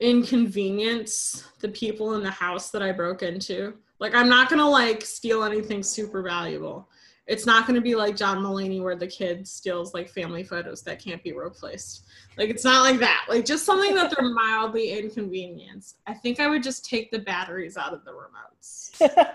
[0.00, 3.74] inconvenience the people in the house that I broke into.
[3.98, 6.88] Like, I'm not gonna like steal anything super valuable.
[7.26, 10.98] It's not gonna be like John Mulaney where the kid steals like family photos that
[10.98, 12.06] can't be replaced.
[12.38, 13.26] Like, it's not like that.
[13.28, 15.98] Like, just something that they're mildly inconvenienced.
[16.06, 18.98] I think I would just take the batteries out of the remotes.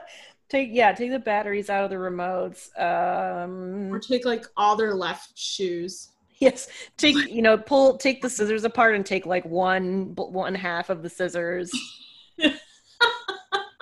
[0.52, 2.68] take yeah, take the batteries out of the remotes.
[2.80, 6.10] Um or take like all their left shoes.
[6.39, 10.89] yes, take you know, pull take the scissors apart and take like one one half
[10.89, 11.72] of the scissors.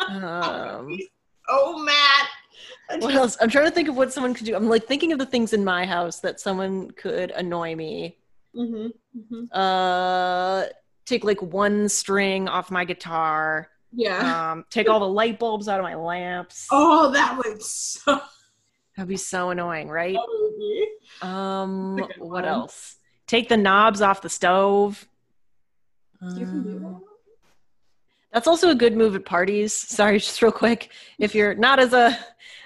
[0.07, 0.97] um
[1.51, 3.01] Oh, Matt.
[3.01, 3.35] What else?
[3.41, 4.55] I'm trying to think of what someone could do.
[4.55, 8.17] I'm like thinking of the things in my house that someone could annoy me.
[8.53, 8.87] hmm
[9.29, 10.65] hmm Uh,
[11.05, 13.69] take like one string off my guitar.
[13.91, 14.51] Yeah.
[14.51, 16.67] Um, take all the light bulbs out of my lamps.
[16.71, 18.19] oh, that would so.
[18.95, 20.17] That'd be so annoying, right?
[21.21, 22.45] Um, That's a good what one.
[22.45, 22.97] else?
[23.27, 25.07] Take the knobs off the stove.
[26.21, 27.01] You can do Um.
[28.33, 29.73] That's also a good move at parties.
[29.73, 30.91] Sorry, just real quick.
[31.17, 32.17] If you're not as a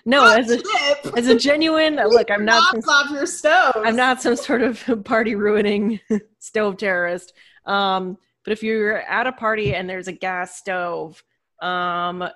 [0.06, 1.18] no, as a Tip.
[1.18, 3.76] as a genuine look, I'm not Knobs off your stove.
[3.78, 6.00] I'm not some sort of party ruining
[6.40, 7.32] stove terrorist.
[7.66, 11.24] Um, but if you're at a party and there's a gas stove,
[11.62, 12.28] um,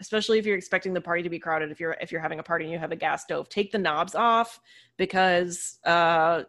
[0.00, 2.42] especially if you're expecting the party to be crowded, if you're if you're having a
[2.42, 4.60] party and you have a gas stove, take the knobs off
[4.96, 6.42] because uh,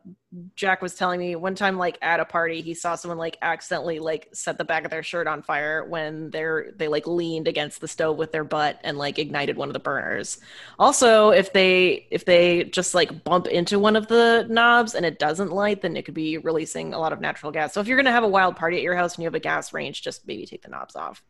[0.56, 4.00] Jack was telling me one time, like at a party, he saw someone like accidentally
[4.00, 7.80] like set the back of their shirt on fire when they're they like leaned against
[7.80, 10.40] the stove with their butt and like ignited one of the burners.
[10.80, 15.20] Also, if they if they just like bump into one of the knobs and it
[15.20, 17.74] doesn't light, then it could be releasing a lot of natural gas.
[17.74, 19.40] So if you're gonna have a wild party at your house and you have a
[19.40, 21.24] gas range, just maybe take the knobs off.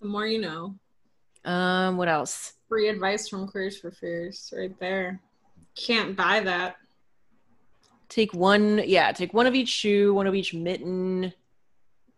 [0.00, 0.76] The more you know.
[1.46, 2.54] Um, what else?
[2.68, 5.20] Free advice from Queers for Fears, right there.
[5.76, 6.76] Can't buy that.
[8.08, 11.32] Take one, yeah, take one of each shoe, one of each mitten.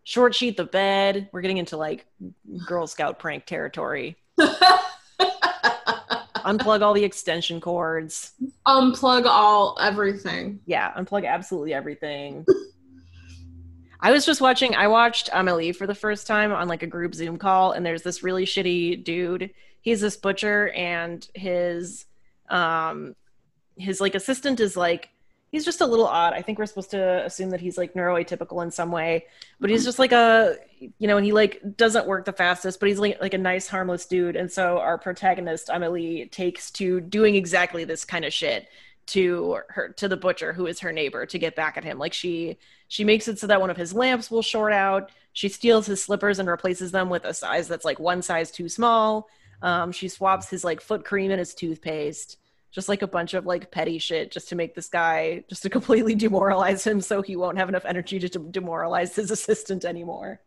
[0.03, 1.29] Short sheet the bed.
[1.31, 2.07] We're getting into like
[2.65, 4.17] Girl Scout prank territory.
[6.45, 8.31] Unplug all the extension cords.
[8.65, 10.59] Unplug all everything.
[10.65, 12.45] Yeah, unplug absolutely everything.
[14.01, 17.13] I was just watching, I watched Amelie for the first time on like a group
[17.13, 19.51] Zoom call, and there's this really shitty dude.
[19.81, 22.05] He's this butcher, and his
[22.49, 23.15] um
[23.77, 25.09] his like assistant is like
[25.51, 26.33] he's just a little odd.
[26.33, 29.25] I think we're supposed to assume that he's like neuroatypical in some way,
[29.59, 30.55] but he's just like a
[30.97, 33.67] you know, and he like doesn't work the fastest, but he's like like a nice
[33.67, 34.35] harmless dude.
[34.35, 38.67] And so our protagonist Amelie takes to doing exactly this kind of shit
[39.09, 41.97] to her to the butcher who is her neighbor to get back at him.
[41.99, 42.57] Like she
[42.87, 45.11] she makes it so that one of his lamps will short out.
[45.33, 48.69] She steals his slippers and replaces them with a size that's like one size too
[48.69, 49.27] small.
[49.61, 52.37] Um, she swaps his like foot cream and his toothpaste
[52.71, 55.69] just like a bunch of like petty shit just to make this guy just to
[55.77, 60.39] completely demoralize him so he won't have enough energy to dem- demoralize his assistant anymore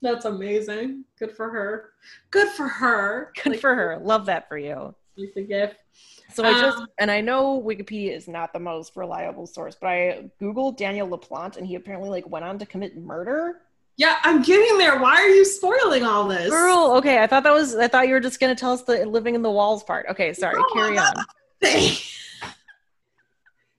[0.00, 1.04] That's amazing.
[1.18, 1.90] Good for her.
[2.30, 3.32] Good for her.
[3.42, 5.76] good Like, for her love that for you Like the gift.
[6.32, 9.86] so i just Um, and i know wikipedia is not the most reliable source but
[9.88, 13.60] i googled daniel laplante and he apparently like went on to commit murder
[13.96, 14.98] Yeah, I'm getting there.
[14.98, 16.50] Why are you spoiling all this?
[16.50, 19.06] girl okay i thought that was i thought you were just gonna tell us the
[19.06, 21.14] living in the walls part okay sorry No, carry on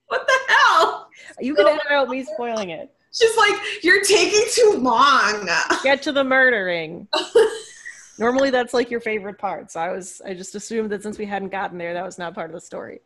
[0.07, 1.09] what the hell?
[1.39, 5.47] you can edit out me spoiling it She's like, you're taking too long.
[5.83, 7.07] get to the murdering
[8.17, 9.71] Normally that's like your favorite part.
[9.71, 12.33] So I was I just assumed that since we hadn't gotten there, that was not
[12.33, 13.01] part of the story.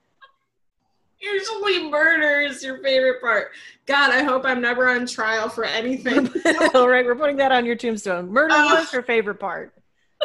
[1.22, 3.50] Usually murder is your favorite part.
[3.86, 6.30] God, I hope I'm never on trial for anything.
[6.74, 8.30] All right, we're putting that on your tombstone.
[8.32, 8.76] Murder Oh.
[8.76, 9.74] was your favorite part.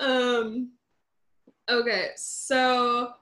[0.00, 0.72] Um
[1.70, 3.12] okay, so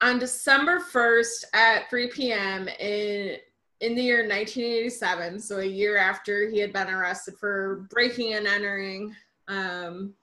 [0.00, 2.66] on December 1st at 3 p.m.
[2.80, 3.36] in
[3.80, 8.46] in the year 1987, so a year after he had been arrested for breaking and
[8.46, 9.14] entering,
[9.48, 10.14] um,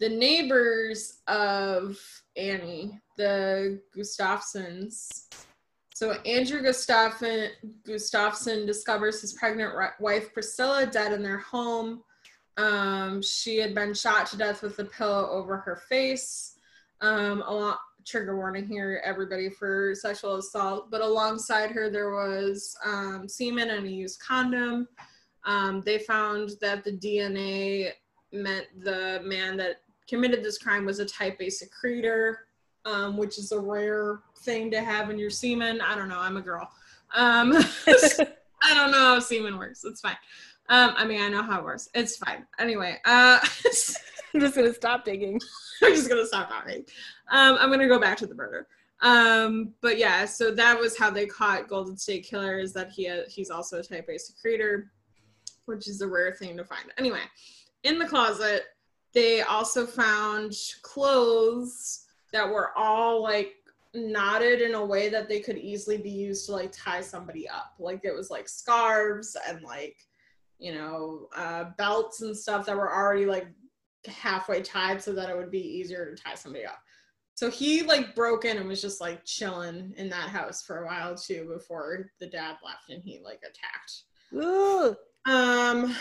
[0.00, 1.98] the neighbors of
[2.36, 5.28] Annie, the Gustafsons,
[6.02, 7.50] so Andrew Gustafson,
[7.84, 12.02] Gustafson discovers his pregnant wife Priscilla dead in their home.
[12.56, 16.58] Um, she had been shot to death with a pillow over her face.
[17.02, 17.42] Um,
[18.04, 20.90] trigger warning here, everybody, for sexual assault.
[20.90, 24.88] But alongside her, there was um, semen and a used condom.
[25.44, 27.92] Um, they found that the DNA
[28.32, 32.46] meant the man that committed this crime was a type A secretor,
[32.84, 35.80] um, which is a rare thing to have in your semen.
[35.80, 36.18] I don't know.
[36.18, 36.68] I'm a girl.
[37.14, 37.52] Um,
[37.86, 39.84] I don't know how semen works.
[39.84, 40.16] It's fine.
[40.68, 41.88] Um, I mean, I know how it works.
[41.94, 42.46] It's fine.
[42.58, 43.38] Anyway, uh,
[44.34, 45.40] I'm just gonna stop digging.
[45.82, 46.84] I'm just gonna stop talking.
[47.30, 48.66] Um, I'm gonna go back to the murder.
[49.02, 52.58] Um, but yeah, so that was how they caught Golden State Killer.
[52.58, 54.92] Is that he he's also a type A secretor,
[55.66, 56.84] which is a rare thing to find.
[56.98, 57.22] Anyway,
[57.82, 58.62] in the closet,
[59.12, 63.56] they also found clothes that were all like
[63.94, 67.74] knotted in a way that they could easily be used to like tie somebody up.
[67.78, 69.96] Like it was like scarves and like
[70.58, 73.48] you know uh, belts and stuff that were already like
[74.06, 76.78] halfway tied so that it would be easier to tie somebody up.
[77.34, 80.86] So he like broke in and was just like chilling in that house for a
[80.86, 84.04] while too before the dad left and he like attacked.
[84.34, 84.94] Ooh.
[85.24, 85.94] Um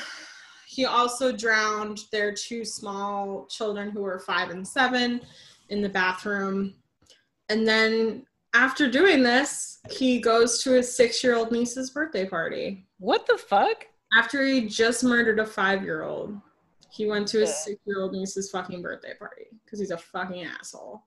[0.67, 5.21] he also drowned their two small children who were five and seven
[5.69, 6.75] in the bathroom.
[7.49, 12.85] And then after doing this, he goes to his six year old niece's birthday party.
[12.99, 13.85] What the fuck?
[14.17, 16.39] After he just murdered a five year old,
[16.91, 17.55] he went to his Yeah.
[17.55, 21.03] six year old niece's fucking birthday party because he's a fucking asshole.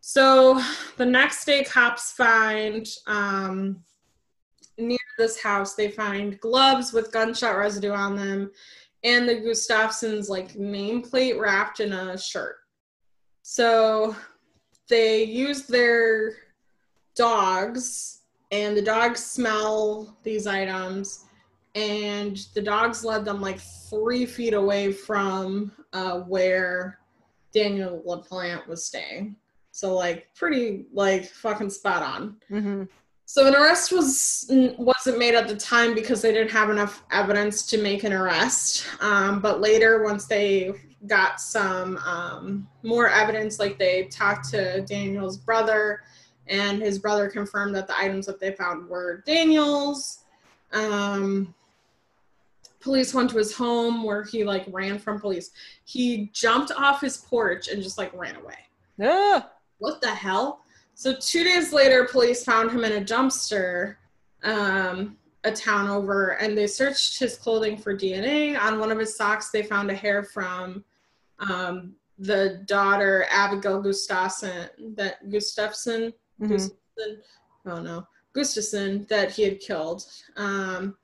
[0.00, 0.60] So
[0.98, 3.82] the next day, cops find um,
[4.76, 8.50] near this house, they find gloves with gunshot residue on them
[9.02, 12.56] and the Gustafsons' like nameplate wrapped in a shirt.
[13.42, 14.16] So
[14.88, 16.34] they use their
[17.14, 21.24] dogs, and the dogs smell these items,
[21.74, 27.00] and the dogs led them like three feet away from uh, where
[27.52, 29.36] Daniel LaPlante was staying.
[29.70, 32.36] So like pretty like fucking spot on.
[32.50, 32.84] Mm-hmm.
[33.26, 34.46] So an arrest was
[34.78, 38.86] wasn't made at the time because they didn't have enough evidence to make an arrest.
[39.00, 40.72] Um, but later, once they
[41.06, 46.02] got some um, more evidence, like they talked to Daniel's brother,
[46.46, 50.24] and his brother confirmed that the items that they found were Daniel's.
[50.72, 51.54] Um,
[52.84, 55.50] police went to his home where he like ran from police.
[55.84, 58.58] He jumped off his porch and just like ran away
[59.02, 60.60] Ah, what the hell?
[60.94, 63.96] So two days later, police found him in a dumpster,
[64.44, 68.56] um, a town over, and they searched his clothing for DNA.
[68.56, 70.84] On one of his socks, they found a hair from
[71.40, 76.48] um, the daughter Abigail Gustafson, that Gustafson, mhm.
[76.48, 77.22] Gustafson,
[77.66, 80.04] oh no, Gustafson, that he had killed.
[80.36, 80.96] Um,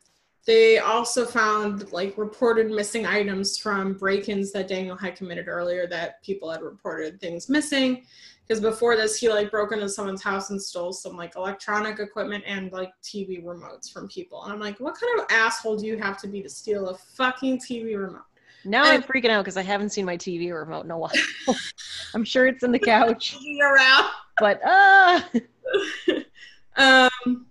[0.47, 6.23] they also found like reported missing items from break-ins that Daniel had committed earlier that
[6.23, 8.05] people had reported things missing.
[8.47, 12.43] Because before this, he like broke into someone's house and stole some like electronic equipment
[12.47, 14.43] and like TV remotes from people.
[14.43, 16.97] And I'm like, what kind of asshole do you have to be to steal a
[16.97, 18.23] fucking TV remote?
[18.65, 21.13] Now I'm freaking out because I haven't seen my TV remote in a while.
[22.15, 24.11] I'm sure it's in the couch, around.
[24.39, 25.21] but uh
[26.77, 27.47] um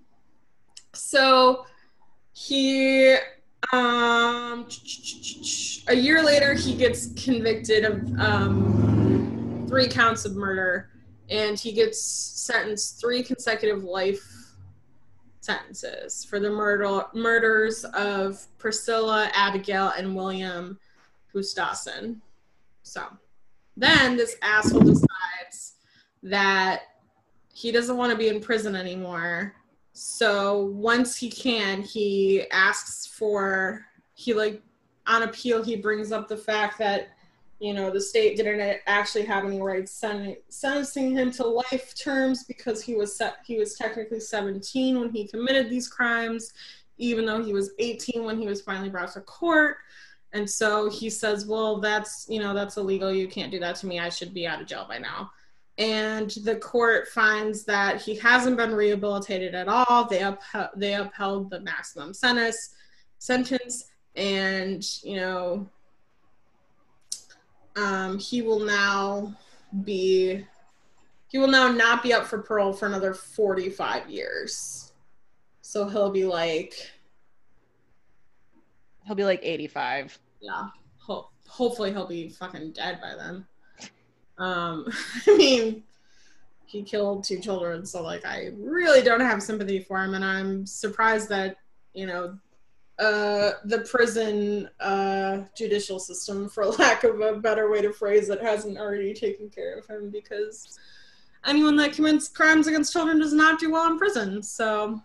[0.94, 1.66] so
[2.40, 3.16] he
[3.74, 4.66] um
[5.88, 10.90] a year later he gets convicted of um three counts of murder
[11.30, 14.24] and he gets sentenced three consecutive life
[15.42, 20.80] sentences for the murder murders of Priscilla, Abigail, and William
[21.34, 22.22] Gustafson.
[22.84, 23.04] So
[23.76, 25.76] then this asshole decides
[26.24, 26.84] that
[27.54, 29.56] he doesn't want to be in prison anymore.
[30.02, 34.62] So once he can, he asks for he like
[35.08, 37.10] on appeal he brings up the fact that
[37.60, 42.46] you know the state didn't actually have any rights sen- sentencing him to life terms
[42.46, 46.54] because he was set he was technically 17 when he committed these crimes
[46.98, 49.78] even though he was 18 when he was finally brought to court.
[50.32, 53.12] And so he says well that's you know that's illegal.
[53.12, 54.00] You can't do that to me.
[54.00, 55.32] I should be out of jail by now
[55.80, 60.06] and the court finds that he hasn't been rehabilitated at all.
[60.06, 62.76] They upheld, they upheld the maximum sentence,
[63.18, 65.70] sentence, and you know,
[67.78, 69.34] um, he will now
[69.86, 70.46] be,
[71.30, 74.92] he will now not be up for parole for another forty five years.
[75.62, 76.74] So he'll be like,
[79.06, 80.18] he'll be like 85.
[80.42, 80.68] yeah,
[80.98, 83.46] ho- hopefully he'll be fucking dead by then.
[84.40, 84.88] Um,
[85.28, 85.84] I mean,
[86.66, 90.66] he killed two children, so like I really don't have sympathy for him, and I'm
[90.66, 91.58] surprised that
[91.94, 92.38] you know
[93.00, 98.42] uh, the prison uh, judicial system, for lack of a better way to phrase it,
[98.42, 100.78] hasn't already taken care of him because
[101.46, 104.44] anyone that commits crimes against children does not do well in prison.
[104.44, 105.02] So,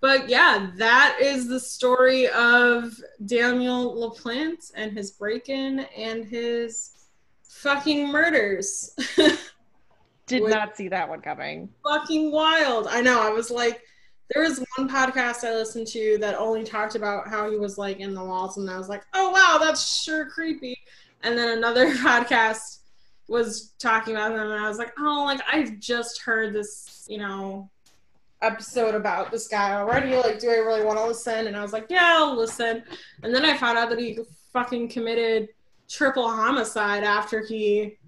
[0.00, 2.92] but yeah, that is the story of
[3.24, 6.90] Daniel LaPlante and his break-in and his
[7.48, 8.90] fucking murders.
[10.26, 11.68] Did not see that one coming.
[11.84, 12.88] fucking wild.
[12.88, 13.22] I know.
[13.22, 13.82] I was like,
[14.34, 18.00] there was one podcast I listened to that only talked about how he was like
[18.00, 20.76] in the walls, and I was like, oh wow, that's sure creepy.
[21.22, 22.78] And then another podcast
[23.28, 27.18] was talking about him, and I was like, oh, like I've just heard this, you
[27.18, 27.70] know,
[28.42, 30.16] episode about this guy already.
[30.16, 31.46] Like, do I really want to listen?
[31.46, 32.82] And I was like, yeah, I'll listen.
[33.22, 34.18] And then I found out that he
[34.52, 35.48] fucking committed
[35.88, 37.98] triple homicide after he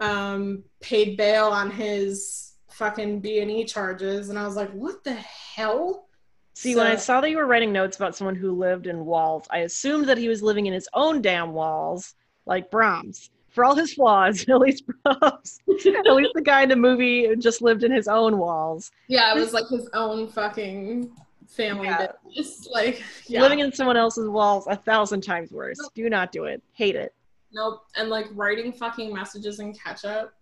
[0.00, 5.04] um, paid bail on his fucking B and E charges, and I was like, "What
[5.04, 6.08] the hell?"
[6.54, 9.46] See, when I saw that you were writing notes about someone who lived in walls,
[9.50, 12.14] I assumed that he was living in his own damn walls,
[12.44, 13.30] like Brahms.
[13.48, 17.62] For all his flaws, at least Brahms, at least the guy in the movie just
[17.62, 18.90] lived in his own walls.
[19.08, 21.10] Yeah, it was like his own fucking
[21.56, 22.08] family Yeah.
[22.34, 22.68] business.
[22.72, 23.42] Like yeah.
[23.42, 25.78] Living in someone else's walls a thousand times worse.
[25.94, 26.62] Do not do it.
[26.72, 27.14] Hate it.
[27.52, 30.32] nope, and like writing fucking messages in ketchup.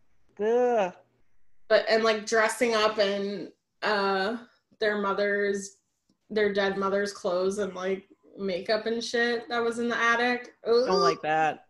[0.42, 0.92] Ugh.
[1.68, 3.50] but and like dressing up in
[3.82, 4.36] uh
[4.78, 5.76] their mother's
[6.30, 8.06] their dead mother's clothes and like
[8.38, 10.54] makeup and shit that was in the attic.
[10.66, 10.86] Ugh.
[10.86, 11.66] Don't like that.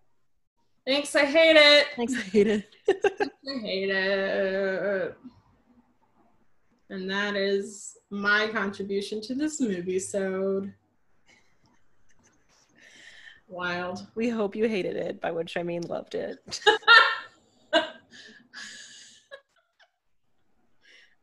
[0.86, 1.86] Thanks, I hate it.
[1.97, 2.76] Thanks, I hate it.
[2.88, 5.16] I hate it.
[6.91, 10.74] And that is my contribution to this movie sode.
[13.49, 14.07] Wild.
[14.16, 16.61] We hope you hated it, by which I mean loved it.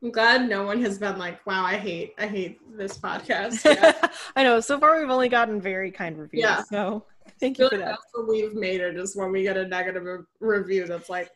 [0.03, 3.65] I'm glad no one has been like, wow, I hate I hate this podcast.
[3.65, 4.09] Yeah.
[4.35, 4.59] I know.
[4.59, 6.43] So far, we've only gotten very kind reviews.
[6.43, 6.63] Yeah.
[6.63, 7.03] So
[7.39, 7.85] thank you for that.
[7.85, 11.31] that's what we've made it is when we get a negative re- review that's like,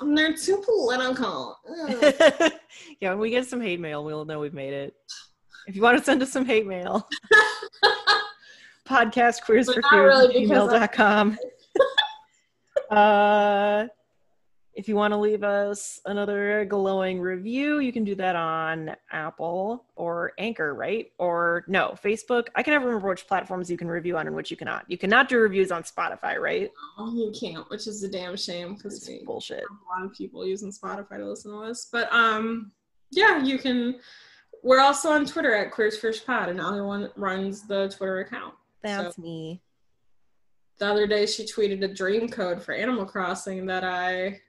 [0.00, 1.58] "Mm, they're too political.
[3.00, 4.94] Yeah, when we get some hate mail, we'll know we've made it.
[5.66, 7.08] If you want to send us some hate mail,
[8.86, 11.38] podcast queers for really gmail.com.
[12.90, 13.86] uh,
[14.76, 19.84] if you want to leave us another glowing review, you can do that on Apple
[19.94, 21.12] or Anchor, right?
[21.18, 22.48] Or no, Facebook.
[22.56, 24.84] I can never remember which platforms you can review on and which you cannot.
[24.88, 26.72] You cannot do reviews on Spotify, right?
[26.98, 29.62] Oh, you can't, which is a damn shame because bullshit.
[29.62, 31.88] a lot of people using Spotify to listen to us.
[31.90, 32.72] But um,
[33.10, 34.00] yeah, you can.
[34.64, 38.54] We're also on Twitter at Queers First Pod, and everyone runs the Twitter account.
[38.82, 39.60] That's me.
[40.78, 44.40] The other day, she tweeted a dream code for Animal Crossing that I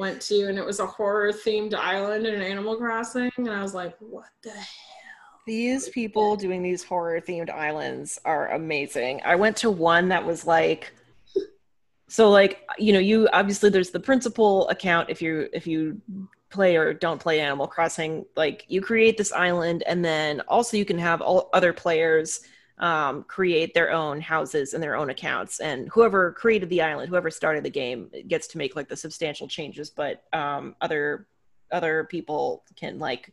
[0.00, 3.74] went to, and it was a horror themed island in Animal Crossing, and I was
[3.74, 9.20] like, "What the hell?" These people doing these horror themed islands are amazing.
[9.24, 10.94] I went to one that was like
[12.08, 16.00] so like you know you obviously there's the principal account if you if you
[16.48, 20.84] play or don't play Animal Crossing like you create this island and then also you
[20.84, 22.40] can have all other players
[22.80, 27.30] um, create their own houses and their own accounts and whoever created the island whoever
[27.30, 31.26] started the game gets to make like the substantial changes but um, other
[31.72, 33.32] other people can like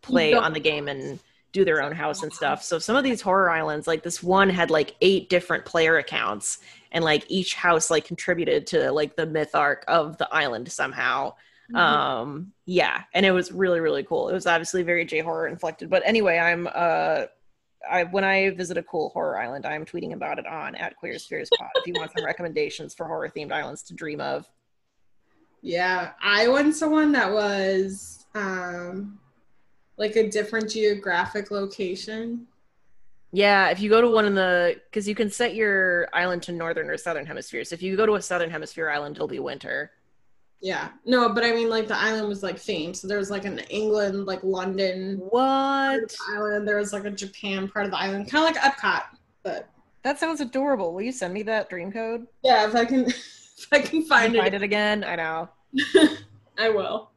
[0.00, 1.18] play on the game and
[1.54, 2.62] do their own house and stuff.
[2.64, 6.58] So some of these horror islands, like this one had like eight different player accounts
[6.90, 11.34] and like each house like contributed to like the myth arc of the island somehow.
[11.72, 11.76] Mm-hmm.
[11.76, 14.28] Um yeah, and it was really really cool.
[14.28, 17.26] It was obviously very J horror inflected, but anyway, I'm uh
[17.90, 21.18] I when I visit a cool horror island, I'm tweeting about it on at Queer
[21.18, 24.48] Spheres Pod if you want some recommendations for horror themed islands to dream of.
[25.62, 29.18] Yeah, I went to one that was um
[29.96, 32.46] like a different geographic location.
[33.32, 36.52] Yeah, if you go to one in the because you can set your island to
[36.52, 37.72] northern or southern hemispheres.
[37.72, 39.90] If you go to a southern hemisphere island, it'll be winter.
[40.64, 40.88] Yeah.
[41.04, 42.96] No, but I mean like the island was like themed.
[42.96, 46.08] So there was like an England, like London What?
[46.08, 46.66] the island.
[46.66, 48.30] There was like a Japan part of the island.
[48.30, 49.02] Kind of like Epcot.
[49.42, 49.68] But
[50.04, 50.94] That sounds adorable.
[50.94, 52.26] Will you send me that dream code?
[52.42, 55.04] yeah, if I can if I can find Find it, it again.
[55.04, 55.50] I know.
[56.58, 57.10] I will.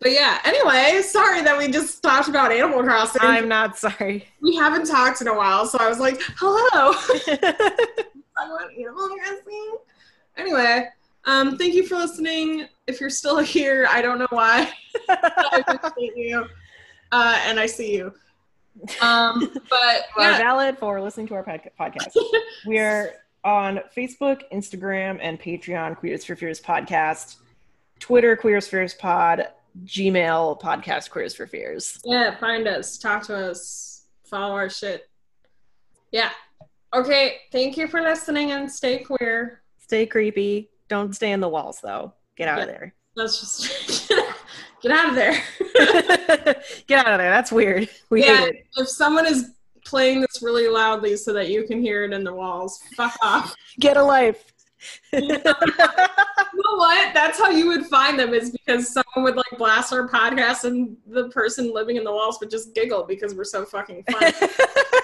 [0.00, 3.20] But yeah, anyway, sorry that we just talked about Animal Crossing.
[3.22, 4.26] I'm not sorry.
[4.40, 6.94] we haven't talked in a while, so I was like, hello.
[6.94, 9.76] Talk about Animal Crossing.
[10.38, 10.88] Anyway,
[11.24, 12.66] um, thank you for listening.
[12.86, 14.70] If you're still here, I don't know why.
[15.08, 16.46] I appreciate you.
[17.12, 18.12] Uh, and I see you.
[19.00, 22.16] Um, but yeah, valid for listening to our pod- podcast.
[22.66, 23.12] we are
[23.44, 25.96] on Facebook, Instagram, and Patreon.
[25.96, 27.36] Queers for Fears podcast,
[27.98, 29.48] Twitter, Queers for Fears pod,
[29.84, 32.00] Gmail podcast, Queers for Fears.
[32.04, 35.08] yeah, find us, talk to us, follow our shit.
[36.12, 36.30] Yeah.
[36.94, 39.62] Okay, thank you for listening and stay queer.
[39.78, 40.70] Stay creepy.
[40.90, 42.12] Don't stay in the walls though.
[42.36, 42.94] Get out of there.
[43.14, 44.08] Let's just
[44.82, 45.42] get out of there.
[46.86, 47.30] Get out of there.
[47.30, 47.88] That's weird.
[48.10, 48.36] We Yeah.
[48.38, 48.66] hate it.
[48.76, 49.52] if someone is
[49.86, 53.54] playing this really loudly so that you can hear it in the walls, fuck off.
[53.78, 54.52] Get a life.
[55.12, 57.12] You know what?
[57.14, 60.96] That's how you would find them is because someone would like blast our podcast and
[61.06, 64.32] the person living in the walls would just giggle because we're so fucking fun.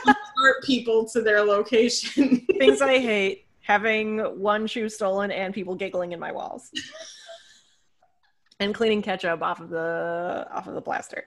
[0.07, 2.47] Alert people to their location.
[2.59, 6.71] Things I hate having one shoe stolen and people giggling in my walls.
[8.61, 11.25] And cleaning ketchup off of the off of the plaster.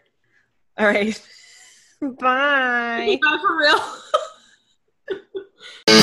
[0.77, 1.21] All right.
[2.01, 3.19] Bye.
[3.23, 3.81] Yeah, for real.